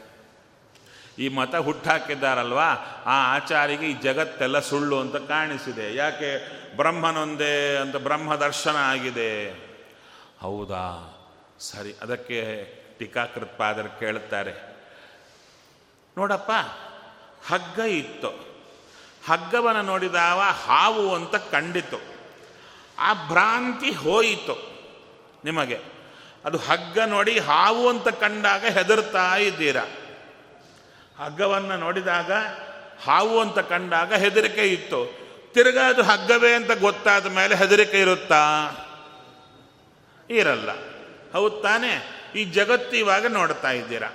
[1.18, 2.70] ಈ ಮತ ಹುಟ್ಟಾಕಿದ್ದಾರಲ್ವಾ?
[3.06, 5.94] ಆ ಆಚಾರಿಗೆ ಈ ಜಗತ್ತೆಲ್ಲ ಸುಳ್ಳು ಅಂತ ಕಾಣಿಸಿದೆ.
[5.94, 6.64] ಯಾಕೆ?
[6.76, 9.50] ಬ್ರಹ್ಮನೊಂದೇ ಅಂತ ಬ್ರಹ್ಮ ದರ್ಶನ ಆಗಿದೆ.
[10.40, 11.10] ಹೌದಾ?
[11.58, 12.40] ಸರಿ, ಅದಕ್ಕೆ
[12.98, 14.74] ಟೀಕಾಕೃತ್ಪಾದರು ಕೇಳುತ್ತಾರೆ.
[16.18, 16.50] ನೋಡಪ್ಪ,
[17.46, 18.28] ಹಗ್ಗ ಇತ್ತು.
[19.26, 22.00] ಹಗ್ಗವನ್ನು ನೋಡಿದಾವ ಹಾವು ಅಂತ ಕಂಡಿತು.
[22.98, 24.74] ಆ ಭ್ರಾಂತಿ ಹೋಯಿತು
[25.44, 25.80] ನಿಮಗೆ.
[26.44, 29.84] ಅದು ಹಗ್ಗ ನೋಡಿ ಹಾವು ಅಂತ ಕಂಡಾಗ ಹೆದರ್ತಾ ಇದ್ದೀರಾ.
[31.24, 32.32] ಹಗ್ಗವನ್ನು ನೋಡಿದಾಗ
[33.04, 35.24] ಹಾವು ಅಂತ ಕಂಡಾಗ ಹೆದರಿಕೆ ಇತ್ತು.
[35.52, 38.70] ತಿರ್ಗಾ ಅದು ಹಗ್ಗವೇ ಅಂತ ಗೊತ್ತಾದ ಮೇಲೆ ಹೆದರಿಕೆ ಇರುತ್ತಾ?
[40.30, 40.70] ಇರಲ್ಲ.
[41.32, 42.10] ಹೌದು ತಾನೇ?
[42.34, 44.08] ಈ ಜಗತ್ತು ಇವಾಗ ನೋಡ್ತಾ ಇದ್ದೀರಾ?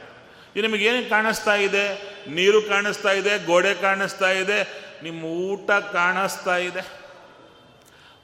[0.56, 2.16] ಇದು ನಿಮಗೇನು ಕಾಣಿಸ್ತಾ ಇದೆ?
[2.30, 7.00] ನೀರು ಕಾಣಿಸ್ತಾ ಇದೆ, ಗೋಡೆ ಕಾಣಿಸ್ತಾ ಇದೆ, ನಿಮ್ಮ ಊಟ ಕಾಣಿಸ್ತಾ ಇದೆ.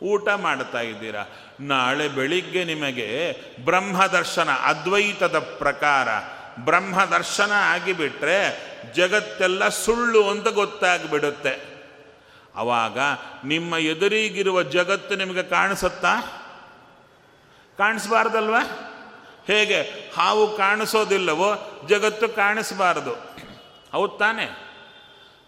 [0.01, 1.23] ಊಟ ಮಾಡ್ತಾ ಇದ್ದೀರಾ?
[1.59, 6.07] ನಾಳೆ ಬೆಳಿಗ್ಗೆ ನಿಮಗೆ ಬ್ರಹ್ಮ ದರ್ಶನ, ಅದ್ವೈತದ ಪ್ರಕಾರ
[6.59, 8.61] ಬ್ರಹ್ಮ ದರ್ಶನ ಆಗಿಬಿಟ್ರೆ
[8.93, 11.75] ಜಗತ್ತೆಲ್ಲ ಸುಳ್ಳು ಅಂತ ಗೊತ್ತಾಗ್ಬಿಡುತ್ತೆ.
[12.55, 12.97] ಆವಾಗ
[13.45, 16.19] ನಿಮ್ಮ ಎದುರಿಗಿರುವ ಜಗತ್ತು ನಿಮಗೆ ಕಾಣಿಸುತ್ತಾ?
[17.77, 18.91] ಕಾಣಿಸ್ಬಾರ್ದಲ್ವಾ?
[19.47, 19.81] ಹೇಗೆ
[20.17, 23.13] ಹಾವು ಕಾಣಿಸೋದಿಲ್ಲವೋ ಜಗತ್ತು ಕಾಣಿಸಬಾರದು.
[23.91, 24.45] ಹೌದು ತಾನೆ?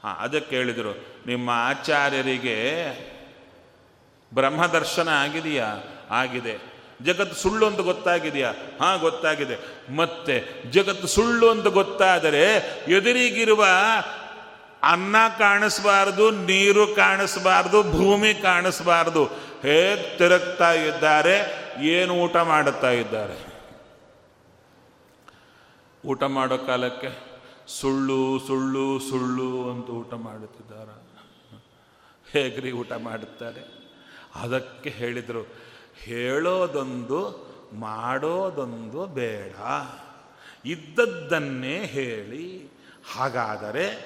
[0.03, 2.57] ಹಾಂ, ಅದಕ್ಕೆ ಹೇಳಿದರು, ನಿಮ್ಮ ಆಚಾರ್ಯರಿಗೆ
[4.33, 5.65] ಬ್ರಹ್ಮದರ್ಶನ ಆಗಿದೆಯಾ?
[6.11, 6.77] ಆಗಿದೆ.
[7.03, 8.53] ಜಗತ್ತು ಸುಳ್ಳು ಅಂತ ಗೊತ್ತಾಗಿದೆಯಾ?
[8.81, 9.57] ಹಾಂ, ಗೊತ್ತಾಗಿದೆ.
[9.95, 12.43] ಮತ್ತೆ ಜಗತ್ತು ಸುಳ್ಳು ಅಂತ ಗೊತ್ತಾದರೆ
[12.87, 13.65] ಎದುರಿಗಿರುವ
[14.83, 19.25] ಅನ್ನ ಕಾಣಿಸಬಾರದು, ನೀರು ಕಾಣಿಸಬಾರದು, ಭೂಮಿ ಕಾಣಿಸಬಾರದು.
[19.61, 21.35] ಹೇಗೆ ತಿರುಗ್ತಾ ಇದ್ದಾರೆ,
[21.81, 23.56] ಏನು ಊಟ ಮಾಡುತ್ತಾ ಇದ್ದಾರೆ?
[26.07, 27.09] ಊಟ ಮಾಡೋ ಕಾಲಕ್ಕೆ
[27.67, 31.07] ಸುಳ್ಳು ಸುಳ್ಳು ಸುಳ್ಳು ಅಂತ ಊಟ ಮಾಡುತ್ತಿದ್ದಾರೆ.
[32.31, 33.61] ಹೇಗ್ರಿ ಊಟ ಮಾಡುತ್ತಾರೆ?
[34.35, 35.47] ಅದಕ್ಕೆ ಹೇಳಿದರು,
[35.97, 39.55] ಹೇಳೋದೊಂದು, ಮಾಡೋದೊಂದು ಬೇಡ.
[40.65, 42.69] ಇದ್ದದ್ದನ್ನೇ ಹೇಳಿ.
[43.13, 44.05] ಹಾಗಾದರೆ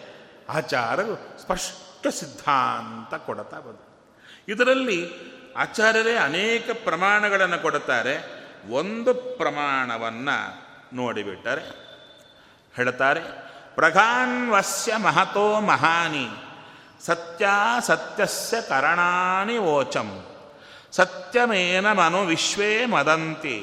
[0.50, 4.16] ಆಚಾರರು ಸ್ಪಷ್ಟ ಸಿದ್ಧಾಂತ ಕೊಡ್ತಾ ಬಂದರು.
[4.48, 5.10] ಇದರಲ್ಲಿ
[5.58, 8.16] ಆಚಾರ್ಯರೇ ಅನೇಕ ಪ್ರಮಾಣಗಳನ್ನು ಕೊಡುತ್ತಾರೆ.
[8.72, 11.81] ಒಂದು ಪ್ರಮಾಣವನ್ನು ನೋಡಿಬಿಟ್ಟರೆ
[12.76, 13.22] ಹೇಳ್ತಾರೆ,
[13.76, 16.28] ಪ್ರಘಾನ್ವಸ್ಯ ಮಹತೋ ಮಹಾನಿ,
[17.06, 17.46] ಸತ್ಯ
[17.88, 20.10] ಸತ್ಯಸ್ಯ ಕರಣಾನಿ ಓಚಂ
[20.92, 23.58] ಸತ್ಯಮೇನ ಮನು ವಿಶ್ವೇ ಮದಂತಿ,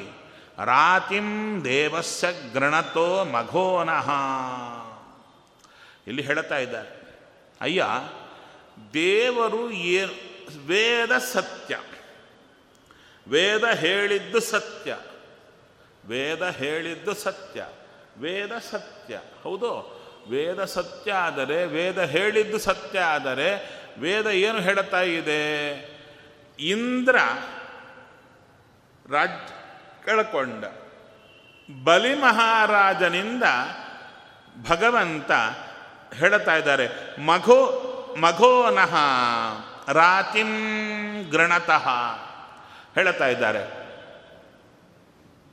[0.65, 1.29] ರಾತಿಂ
[1.65, 4.09] ದೇವಸ್ಯ ಗೃಣತೋ ಮಘೋನಃ.
[6.07, 6.93] ಇಲ್ಲಿ ಹೇಳ್ತಾ ಇದ್ದಾರೆ,
[7.61, 7.85] ಅಯ್ಯ,
[8.95, 10.05] ದೇವರು ಏ
[10.67, 11.77] ವೇದ ಸತ್ಯ,
[13.29, 14.97] ವೇದ ಹೇಳಿದ್ದು ಸತ್ಯ,
[16.07, 17.61] ವೇದ ಹೇಳಿದ್ದು ಸತ್ಯ
[18.21, 19.21] ವೇದ ಸತ್ಯ.
[19.43, 19.99] ಹೌದು?
[20.31, 25.71] ವೇದ ಸತ್ಯ ಆದರೆ, ವೇದ ಹೇಳಿದ್ದು ಸತ್ಯ ಆದರೆ, ವೇದ ಏನು ಹೇಳುತ್ತಾ ಇದೆ?
[26.61, 27.17] ಇಂದ್ರ
[29.11, 29.49] ರಾಜ್
[30.05, 30.65] ಕಳ್ಕೊಂಡ.
[31.85, 33.43] ಬಲಿ ಮಹಾರಾಜನಿಂದ
[34.69, 35.33] ಭಗವಂತ
[36.15, 36.89] ಹೇಳ್ತಾ ಇದ್ದಾರೆ.
[37.21, 37.85] ಮಘೋ
[38.21, 38.95] ಮಘೋನಃ
[39.93, 40.53] ರಾತಿಂ
[41.31, 41.89] ಗ್ರಣತಃ
[42.95, 43.88] ಹೇಳ್ತಾ ಇದ್ದಾರೆ.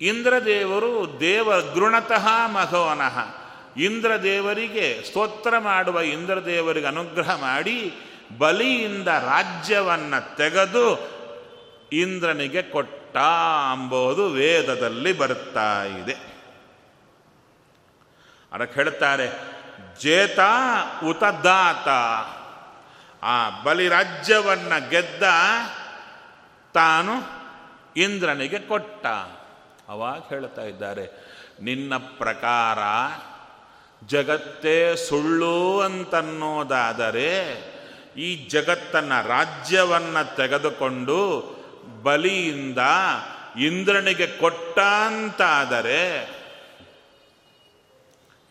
[0.01, 3.45] ಇಂದ್ರದೇವರು ದೇವ ಗೃಣತಃ ಮಘೋನಃ
[3.77, 7.93] ಇಂದ್ರದೇವರಿಗೆ ಸ್ತೋತ್ರ ಮಾಡುವ ಇಂದ್ರದೇವರಿಗೆ ಅನುಗ್ರಹ ಮಾಡಿ
[8.37, 11.15] ಬಲಿಯಿಂದ ರಾಜ್ಯವನ್ನು ತೆಗೆದು
[11.93, 13.17] ಇಂದ್ರನಿಗೆ ಕೊಟ್ಟ
[13.71, 16.13] ಅಂಬೋದು ವೇದದಲ್ಲಿ ಬರುತ್ತಾ ಇದೆ.
[18.53, 19.39] ಅದಕ್ಕೆ ಹೇಳ್ತಾರೆ,
[20.01, 20.39] ಜೇತ
[21.05, 21.87] ಉತದಾತ
[23.23, 25.23] ಆ ಆ ಬಲಿರಾಜ್ಯವನ್ನ ಗೆದ್ದ
[26.73, 27.11] ತಾನು
[27.97, 29.05] ಇಂದ್ರನಿಗೆ ಕೊಟ್ಟ.
[29.89, 31.05] ಅವಾಗ ಹೇಳ್ತಾ ಇದ್ದಾರೆ,
[31.61, 32.79] ನಿನ್ನ ಪ್ರಕಾರ
[34.07, 37.29] ಜಗತ್ತೇ ಸುಳ್ಳು ಅಂತನ್ನೋದಾದರೆ
[38.17, 41.19] ಈ ಜಗತ್ತನ್ನು ರಾಜ್ಯವನ್ನು ತೆಗೆದುಕೊಂಡು
[42.03, 42.81] ಬಲಿಯಿಂದ
[43.59, 46.01] ಇಂದ್ರನಿಗೆ ಕೊಟ್ಟ ಅಂತಾದರೆ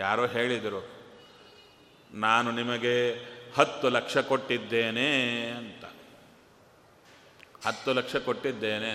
[0.00, 0.82] ಯಾರೋ ಹೇಳಿದರು,
[2.14, 2.96] ನಾನು ನಿಮಗೆ
[3.56, 5.10] ಹತ್ತು ಲಕ್ಷ ಕೊಟ್ಟಿದ್ದೇನೆ
[5.50, 5.84] ಅಂತ.
[7.66, 8.92] ಹತ್ತು ಲಕ್ಷ ಕೊಟ್ಟಿದ್ದೇನೆ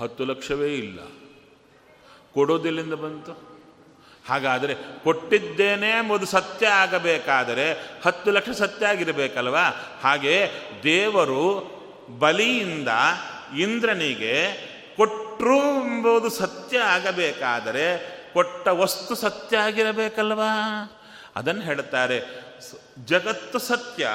[0.00, 1.00] ಹತ್ತು ಲಕ್ಷವೇ ಇಲ್ಲ.
[2.34, 3.52] ಕೊಡೋದಿಲ್ಲಿಂದ ಬಂತು.
[4.28, 7.72] ಹಾಗಾದರೆ ಕೊಟ್ಟಿದ್ದೇನೆ ಎಂಬುದು ಸತ್ಯ ಆಗಬೇಕಾದರೆ
[8.04, 9.68] ಹತ್ತು ಲಕ್ಷ ಸತ್ಯ ಆಗಿರಬೇಕಲ್ವಾ?
[10.02, 10.50] ಹಾಗೆ
[10.82, 11.72] ದೇವರು
[12.18, 12.88] ಬಲಿಯಿಂದ
[13.58, 14.52] ಇಂದ್ರನಿಗೆ
[14.96, 17.98] ಕೊಟ್ಟರು ಎಂಬುದು ಸತ್ಯ ಆಗಬೇಕಾದರೆ
[18.32, 20.48] ಕೊಟ್ಟ ವಸ್ತು ಸತ್ಯ ಆಗಿರಬೇಕಲ್ವಾ?
[21.36, 22.22] ಅದನ್ನು ಹೇಳ್ತಾರೆ.
[23.04, 24.08] ಜಗತ್ತು ಸತ್ಯ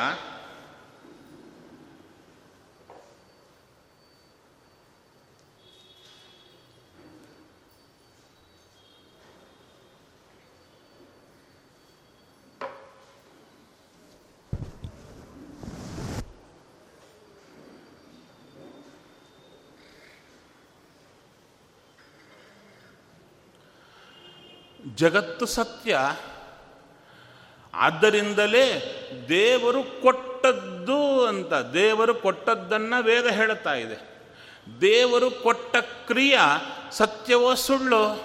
[24.98, 26.00] ಜಗತ್ತು ಸತ್ಯ.
[27.74, 28.66] ಆದ್ದರಿಂದಲೇ
[29.30, 34.18] ದೇವರು ಕೊಟ್ಟದ್ದು ಅಂತ, ದೇವರು ಕೊಟ್ಟದ್ದನ್ನು ವೇದ ಹೇಳುತ್ತಾ ಇದೆ.
[34.82, 38.24] ದೇವರು ಕೊಟ್ಟ ಕ್ರಿಯೆ ಸತ್ಯವೋ ಸುಳ್ಳು?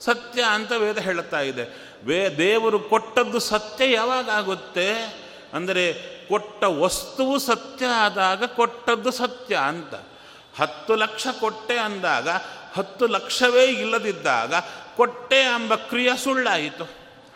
[0.00, 1.94] ಸತ್ಯ ಅಂತ ವೇದ ಹೇಳುತ್ತಾ ಇದೆ.
[2.04, 4.92] ವೇ, ದೇವರು ಕೊಟ್ಟದ್ದು ಸತ್ಯ ಯಾವಾಗ ಆಗುತ್ತೆ?
[5.52, 5.92] ಅಂದರೆ
[6.28, 9.94] ಕೊಟ್ಟ ವಸ್ತುವು ಸತ್ಯ ಆದಾಗ ಕೊಟ್ಟದ್ದು ಸತ್ಯ ಅಂತ.
[10.60, 12.28] ಹತ್ತು ಲಕ್ಷ ಕೊಟ್ಟೆ ಅಂದಾಗ,
[12.74, 14.54] ಹತ್ತು ಲಕ್ಷವೇ ಇಲ್ಲದಿದ್ದಾಗ
[14.96, 16.84] ಕೊಟ್ಟೆ ಎಂಬ ಕ್ರಿಯೆ ಸುಳ್ಳಾಯಿತು.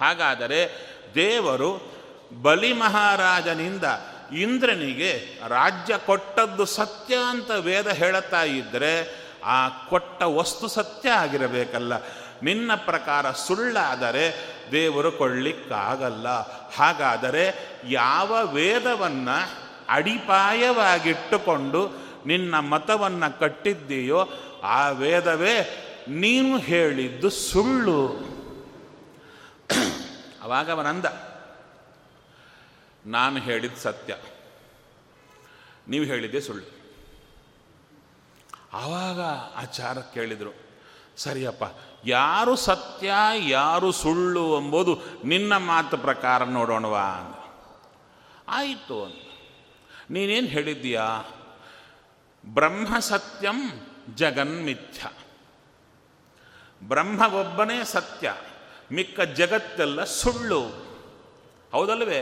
[0.00, 0.70] ಹಾಗಾದರೆ
[1.14, 1.98] ದೇವರು
[2.42, 3.84] ಬಲಿ ಮಹಾರಾಜನಿಂದ
[4.36, 11.92] ಇಂದ್ರನಿಗೆ ರಾಜ್ಯ ಕೊಟ್ಟದ್ದು ಸತ್ಯ ಅಂತ ವೇದ ಹೇಳುತ್ತಾ ಇದ್ದರೆ ಆ ಕೊಟ್ಟ ವಸ್ತು ಸತ್ಯ ಆಗಿರಬೇಕಲ್ಲ.
[12.42, 16.28] ನಿನ್ನ ಪ್ರಕಾರ ಸುಳ್ಳಾದರೆ ದೇವರು ಕೊಳ್ಳಿಕ್ಕಾಗಲ್ಲ
[16.76, 17.54] ಹಾಗಾದರೆ
[17.88, 19.50] ಯಾವ ವೇದವನ್ನು
[19.88, 24.28] ಅಡಿಪಾಯವಾಗಿಟ್ಟುಕೊಂಡು ನಿನ್ನ ಮತವನ್ನು ಕಟ್ಟಿದ್ದೀಯೋ
[24.64, 28.00] ಆ ವೇದವೇ ನೀನು ಹೇಳಿದ್ದು ಸುಳ್ಳು.
[30.42, 31.04] ಅವಾಗ ಅವನಂದ,
[33.06, 34.16] ನಾನು ಹೇಳಿದ ಸತ್ಯ,
[35.88, 36.66] ನೀವು ಹೇಳಿದ್ದೆ ಸುಳ್ಳು.
[38.72, 39.20] ಆವಾಗ
[39.54, 40.54] ಆಚಾರ ಕೇಳಿದರು,
[41.16, 41.64] ಸರಿಯಪ್ಪ,
[42.04, 43.12] ಯಾರು ಸತ್ಯ,
[43.48, 47.34] ಯಾರು ಸುಳ್ಳು ಎಂಬುದು ನಿನ್ನ ಮಾತು ಪ್ರಕಾರ ನೋಡೋಣವಾ ಅಂದ.
[48.48, 49.16] ಆಯಿತು ಅಂತ
[50.10, 51.06] ನೀನೇನು ಹೇಳಿದ್ದೀಯಾ?
[52.46, 55.06] ಬ್ರಹ್ಮ ಸತ್ಯಂ ಜಗನ್ಮಿಥ್ಯ.
[56.82, 58.34] ಬ್ರಹ್ಮ ಒಬ್ಬನೇ ಸತ್ಯ,
[58.92, 60.62] ಮಿಕ್ಕ ಜಗತ್ತೆಲ್ಲ ಸುಳ್ಳು.
[61.72, 62.20] ಹೌದಲ್ವೇ?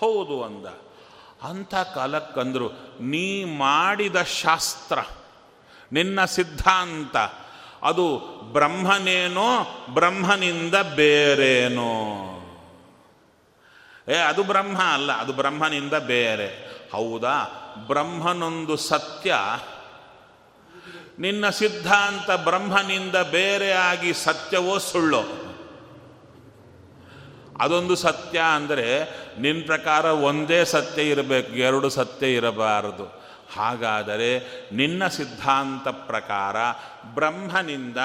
[0.00, 0.66] ಹೌದು ಅಂದ.
[1.42, 2.68] ಅಂಥ ಕಾಲಕ್ಕಂದ್ರು,
[3.00, 4.98] ನೀ ಮಾಡಿದ ಶಾಸ್ತ್ರ,
[5.92, 7.16] ನಿನ್ನ ಸಿದ್ಧಾಂತ,
[7.82, 8.18] ಅದು
[8.52, 12.28] ಬ್ರಹ್ಮನೇನೋ, ಬ್ರಹ್ಮನಿಂದ ಬೇರೇನೋ.
[14.08, 16.72] ಏ, ಅದು ಬ್ರಹ್ಮ ಅಲ್ಲ, ಅದು ಬ್ರಹ್ಮನಿಂದ ಬೇರೆ.
[16.92, 17.58] ಹೌದಾ?
[17.86, 19.34] ಬ್ರಹ್ಮನೊಂದು ಸತ್ಯ
[21.22, 25.22] ನಿನ್ನ ಸಿದ್ಧಾಂತ ಬ್ರಹ್ಮನಿಂದ ಬೇರೆ ಆಗಿ ಸತ್ಯವೋ ಸುಳ್ಳೋ?
[27.60, 29.02] ಅದೊಂದು ಸತ್ಯ ಅಂದರೆ
[29.40, 33.22] ನಿನ್ನ ಪ್ರಕಾರ ಒಂದೇ ಸತ್ಯ ಇರಬೇಕು, ಎರಡು ಸತ್ಯ ಇರಬಾರದು.
[33.56, 34.30] ಹಾಗಾದರೆ
[34.72, 36.56] ನಿನ್ನ ಸಿದ್ಧಾಂತ ಪ್ರಕಾರ
[37.14, 37.96] ಬ್ರಹ್ಮನಿಂದ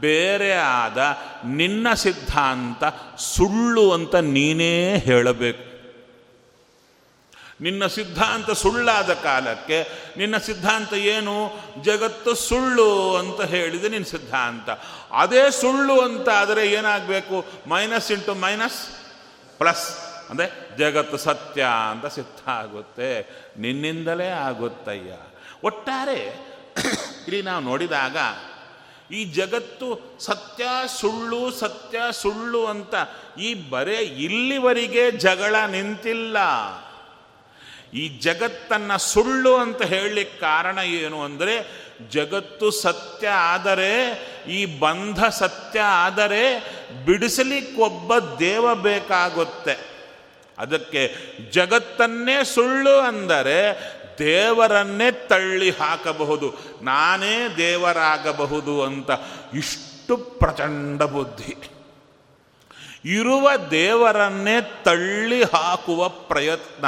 [0.00, 0.98] ಬೇರೆ ಆದ
[1.46, 2.84] ನಿನ್ನ ಸಿದ್ಧಾಂತ
[3.18, 5.67] ಸುಳ್ಳು ಅಂತ ನೀನೇ ಹೇಳಬೇಕು.
[7.60, 9.78] ನಿನ್ನ ಸಿದ್ಧಾಂತ ಸುಳ್ಳಾದ ಕಾಲಕ್ಕೆ,
[10.16, 11.36] ನಿನ್ನ ಸಿದ್ಧಾಂತ ಏನು?
[11.82, 14.68] ಜಗತ್ತು ಸುಳ್ಳು ಅಂತ ಹೇಳಿದೆ ನಿನ್ನ ಸಿದ್ಧಾಂತ.
[15.12, 17.44] ಅದೇ ಸುಳ್ಳು ಅಂತ ಆದರೆ ಏನಾಗಬೇಕು?
[17.66, 18.80] Minus into minus
[19.58, 19.86] plus.
[20.30, 23.10] ಅಂದರೆ ಜಗತ್ತು ಸತ್ಯ ಅಂತ ಸಿದ್ಧ ಆಗುತ್ತೆ.
[23.58, 25.12] ನಿನ್ನಿಂದಲೇ ಆಗುತ್ತಯ್ಯ.
[25.64, 26.20] ಒಟ್ಟಾರೆ,
[27.26, 28.16] ಇಲ್ಲಿ ನಾವು ನೋಡಿದಾಗ
[29.12, 30.64] ಈ ಜಗತ್ತು ಸತ್ಯ
[31.00, 32.94] ಸುಳ್ಳು ಸತ್ಯ ಸುಳ್ಳು ಅಂತ
[33.40, 36.36] ಈ ಬರೇ ಇಲ್ಲಿವರೆಗೆ ಜಗಳ ನಿಂತಿಲ್ಲ.
[37.94, 43.92] ಈ ಜಗತ್ತನ್ನು ಸುಳ್ಳು ಅಂತ ಹೇಳಲಿಕ್ಕೆ ಕಾರಣ ಏನು ಅಂದರೆ, ಜಗತ್ತು ಸತ್ಯ ಆದರೆ,
[44.48, 46.58] ಈ ಬಂಧ ಸತ್ಯ ಆದರೆ
[47.04, 49.98] ಬಿಡಿಸಲಿಕ್ಕೊಬ್ಬ ದೇವ ಬೇಕಾಗುತ್ತೆ.
[50.58, 51.14] ಅದಕ್ಕೆ
[51.50, 53.80] ಜಗತ್ತನ್ನೇ ಸುಳ್ಳು ಅಂದರೆ
[54.18, 56.54] ದೇವರನ್ನೇ ತಳ್ಳಿ ಹಾಕಬಹುದು.
[56.82, 59.10] ನಾನೇ ದೇವರಾಗಬಹುದು ಅಂತ
[59.54, 61.56] ಇಷ್ಟು ಪ್ರಚಂಡ ಬುದ್ಧಿ.
[63.04, 66.86] ಇರುವ ದೇವರನ್ನೇ ತಳ್ಳಿ ಹಾಕುವ ಪ್ರಯತ್ನ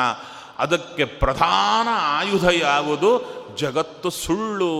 [0.60, 3.10] ಅದಕ್ಕೆ ಪ್ರಧಾನ ಆಯುಧ ಯಾವುದು
[3.56, 4.74] ಜಗತ್ತು ಸುಳ್ಳು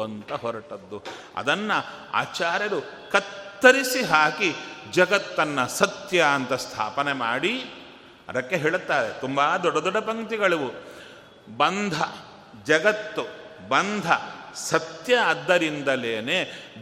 [0.00, 1.04] ಅಂತ ಹೊರಟದ್ದು.
[1.36, 1.78] ಅದನ್ನು
[2.12, 2.80] ಆಚಾರ್ಯರು
[3.12, 4.54] ಕತ್ತರಿಸಿ ಹಾಕಿ
[4.92, 7.64] ಜಗತ್ತನ್ನು ಸತ್ಯ ಅಂತ ಸ್ಥಾಪನೆ ಮಾಡಿ
[8.28, 10.68] ಅದಕ್ಕೆ ಹೇಳುತ್ತಾರೆ, ತುಂಬ ದೊಡ್ಡ ದೊಡ್ಡ ಪಂಕ್ತಿಗಳಿವು.
[11.56, 12.02] ಬಂಧ,
[12.64, 13.22] ಜಗತ್ತು,
[13.68, 14.06] ಬಂಧ,
[14.54, 16.38] ಸತ್ಯ ಆದ್ದರಿಂದಲೇನೆ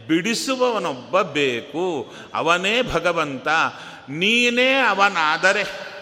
[0.07, 2.13] ಬಿಡಿಸುವವನೊಬ್ಬ ಬೇಕು.
[2.33, 3.47] ಅವನೇ ಭಗವಂತ,
[4.09, 5.92] ನೀನೇ ಅವನಾದರೆ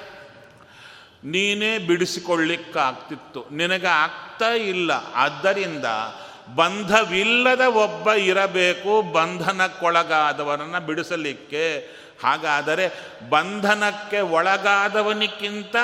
[1.24, 3.46] ನೀನೇ ಬಿಡಿಸಿಕೊಳ್ಳಿಕ್ಕಾಗ್ತಿತ್ತು.
[3.52, 4.92] ನಿನಗೆ ಆಗ್ತಾ ಇಲ್ಲ.
[5.16, 5.86] ಆದ್ದರಿಂದ
[6.56, 11.80] ಬಂಧವಿಲ್ಲದ ಒಬ್ಬ ಇರಬೇಕು, ಬಂಧನಕ್ಕೊಳಗಾದವನನ್ನು ಬಿಡಿಸಲಿಕ್ಕೆ.
[12.24, 12.92] ಹಾಗಾದರೆ
[13.30, 15.76] ಬಂಧನಕ್ಕೆ ಒಳಗಾದವನಿಗಿಂತ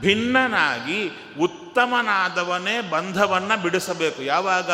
[0.00, 1.10] ಭಿನ್ನನಾಗಿ
[1.40, 4.22] ಉತ್ತಮನಾದವನೇ ಬಂಧವನ್ನು ಬಿಡಿಸಬೇಕು.
[4.22, 4.70] ಯಾವಾಗ?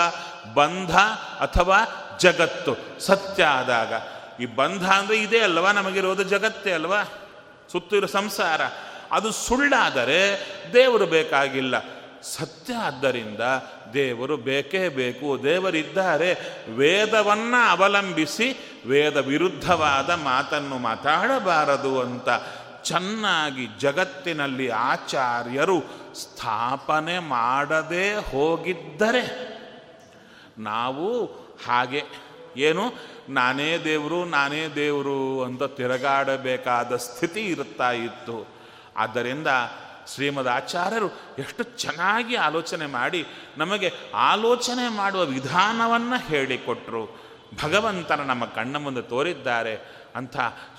[0.54, 0.96] ಬಂಧ
[1.40, 1.78] ಅಥವಾ
[2.20, 3.00] ಜಗತ್ತು.
[3.00, 3.92] ಸತ್ಯ ಆದಾಗ.
[4.40, 5.72] ಈ ಬಂಧ ಅಂದರೆ ಇದೇ ಅಲ್ವಾ?
[5.72, 7.02] ನಮಗಿರೋದು ಜಗತ್ತೇ ಅಲ್ವಾ?
[7.72, 8.60] ಸುತ್ತಿರೋ ಸಂಸಾರ.
[9.12, 11.74] ಅದು ಸುಳ್ಳಾದರೆ ದೇವರು ಬೇಕಾಗಿಲ್ಲ.
[12.22, 13.40] ಸತ್ಯ ಆದ್ದರಿಂದ
[13.94, 15.42] ದೇವರು ಬೇಕೇ ಬೇಕು.
[15.42, 16.62] ದೇವರಿದ್ದಾರೆ.
[16.70, 22.28] ವೇದವನ್ನು ಅವಲಂಬಿಸಿ ವೇದ ವಿರುದ್ಧವಾದ ಮಾತನ್ನು ಮಾತಾಡಬಾರದು ಅಂತ
[22.82, 25.80] ಚೆನ್ನಾಗಿ ಜಗತ್ತಿನಲ್ಲಿ ಆಚಾರ್ಯರು
[26.14, 29.56] ಸ್ಥಾಪನೆ ಮಾಡದೇ ಹೋಗಿದ್ದರೆ
[30.58, 31.24] ನಾವು
[31.66, 32.02] ಹಾಗೆ
[32.56, 32.82] ಏನು?
[33.28, 38.55] ನಾನೇ ದೇವರು ನಾನೇ ದೇವರು ಅಂತ ತಿರುಗಾಡಬೇಕಾದ ಸ್ಥಿತಿ ಇರುತ್ತಾ ಇತ್ತು.
[38.96, 39.46] ಆದ್ದರಿಂದ
[40.14, 43.26] ಶ್ರೀಮದ್ ಆಚಾರ್ಯರು ಎಷ್ಟು ಚೆನ್ನಾಗಿ ಆಲೋಚನೆ ಮಾಡಿ
[43.56, 47.26] ನಮಗೆ ಆಲೋಚನೆ ಮಾಡುವ ವಿಧಾನವನ್ನು ಹೇಳಿಕೊಟ್ಟರು
[47.64, 50.06] ಭಗವಂತನ ನಮ್ಮ ಕಣ್ಣ ಮುಂದೆ ತೋರಿದ್ದಾರೆ.
[50.16, 50.36] ಅಂಥ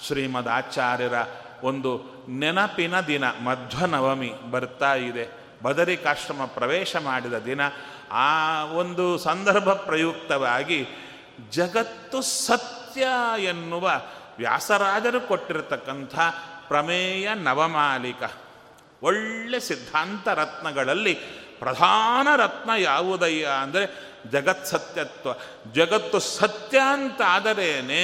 [0.07, 1.13] ಶ್ರೀಮದ್ ಆಚಾರ್ಯರ
[1.63, 5.47] ಒಂದು ನೆನಪಿನ ದಿನ, ಮಧ್ವನವಮಿ ಬರ್ತಾ ಇದೆ.
[5.63, 7.61] ಬದರಿಕಾಶ್ರಮ ಪ್ರವೇಶ ಮಾಡಿದ ದಿನ,
[8.11, 10.87] ಆ ಒಂದು ಸಂದರ್ಭ ಪ್ರಯುಕ್ತವಾಗಿ
[11.49, 13.07] ಜಗತ್ತು ಸತ್ಯ
[13.43, 14.01] ಎನ್ನುವ
[14.37, 16.19] ವ್ಯಾಸರಾಜರು ಕೊಟ್ಟಿರತಕ್ಕಂಥ
[16.67, 18.23] ಪ್ರಮೇಯ ನವಮಾಲಿಕ.
[19.03, 21.13] ಒಳ್ಳೆ ಸಿದ್ಧಾಂತ ರತ್ನಗಳಲ್ಲಿ
[21.59, 23.85] ಪ್ರಧಾನ ರತ್ನ ಯಾವುದಯ್ಯ ಅಂದರೆ
[24.31, 25.29] ಜಗತ್ ಸತ್ಯತ್ವ.
[25.73, 28.03] ಜಗತ್ತು ಸತ್ಯ ಅಂತ ಆದರೇನೆ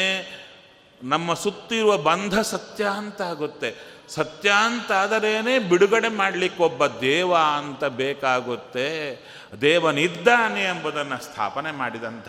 [1.04, 3.76] ನಮ್ಮ ಸುತ್ತಿರುವ ಬಂಧ ಸತ್ಯ ಅಂತ ಆಗುತ್ತೆ
[4.10, 9.18] ಸತ್ಯ ಅಂತ ಆದರೇನೆ ಬಿಡುಗಡೆ ಮಾಡಲಿಕ್ಕೆ ಒಬ್ಬ ದೇವ ಅಂತ ಬೇಕಾಗುತ್ತೆ.
[9.62, 12.28] ದೇವನಿದ್ದಾನೆ ಎಂಬುದನ್ನು ಸ್ಥಾಪನೆ ಮಾಡಿದಂಥ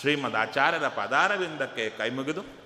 [0.00, 2.65] ಶ್ರೀಮದ್ ಆಚಾರ್ಯರ ಪದಾರವಿಂದಕ್ಕೆ ಕೈಮುಗಿದು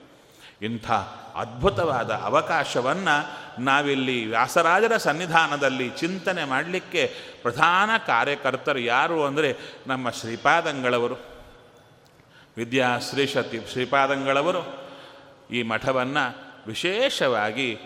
[0.62, 0.90] ಇಂಥ
[1.34, 9.56] ಅದ್ಭುತವಾದ ಅವಕಾಶವನ್ನು ನಾವಿಲ್ಲಿ ವ್ಯಾಸರಾಜರ ಸನ್ನಿಧಾನದಲ್ಲಿ ಚಿಂತನೆ ಮಾಡಲಿಕ್ಕೆ ಪ್ರಧಾನ ಕಾರ್ಯಕರ್ತರು ಯಾರು ಅಂದರೆ
[9.86, 11.14] ನಮ್ಮ ಶ್ರೀಪಾದಂಗಳವರು.
[12.56, 14.90] ವಿದ್ಯಾ ಶ್ರೀಶತಿ ಶ್ರೀಪಾದಂಗಳವರು.
[15.50, 17.78] ಈ ಮಠವನ್ನು ವಿಶೇಷವಾಗಿ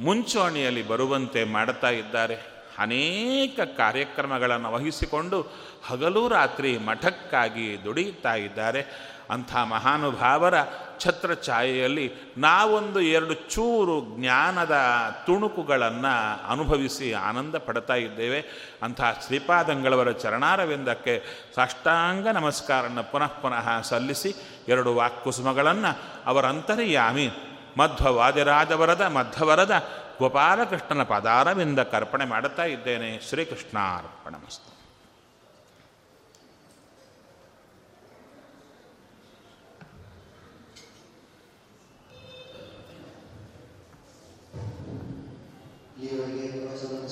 [0.00, 2.58] ಮುಂಚೂಣಿಯಲ್ಲಿ ಬರುವಂತೆ ಮಾಡ್ತಾ ಇದ್ದಾರೆ.
[2.78, 5.46] ಅನೇಕ ಕಾರ್ಯಕ್ರಮಗಳನ್ನು ವಹಿಸಿಕೊಂಡು
[5.86, 8.86] ಹಗಲು ರಾತ್ರಿ ಮಠಕ್ಕಾಗಿ ದುಡಿಯುತ್ತಾ ಇದ್ದಾರೆ.
[9.30, 10.54] ಅಂಥ ಮಹಾನುಭಾವರ
[10.98, 14.76] ಛತ್ರಛಾಯೆಯಲ್ಲಿ ನಾವೊಂದು ಎರಡು ಚೂರು ಜ್ಞಾನದ
[15.26, 18.44] ತುಣುಕುಗಳನ್ನು ಅನುಭವಿಸಿ ಆನಂದ ಪಡ್ತಾ ಇದ್ದೇವೆ.
[18.82, 21.22] ಅಂಥ ಶ್ರೀಪಾದಂಗಳವರ ಚರಣಾರವಿಂದಕ್ಕೆ
[21.54, 24.34] ಸಾಷ್ಟಾಂಗ ನಮಸ್ಕಾರವನ್ನು ಪುನಃ ಪುನಃ ಸಲ್ಲಿಸಿ
[24.68, 27.30] ಎರಡು ವಾಕ್ಕುಸುಮಗಳನ್ನು ಅವರ ಅಂತರ್ಯಾಮಿ
[27.78, 33.20] ಮಧ್ವ ವಾದಿರಾಜವರದ ಮಧ್ವವರದ ಗೋಪಾಲಕೃಷ್ಣನ ಪದಾರವಿಂದ ಕರ್ಪಣೆ ಮಾಡುತ್ತಾ ಇದ್ದೇನೆ.
[46.00, 47.07] Leo again was on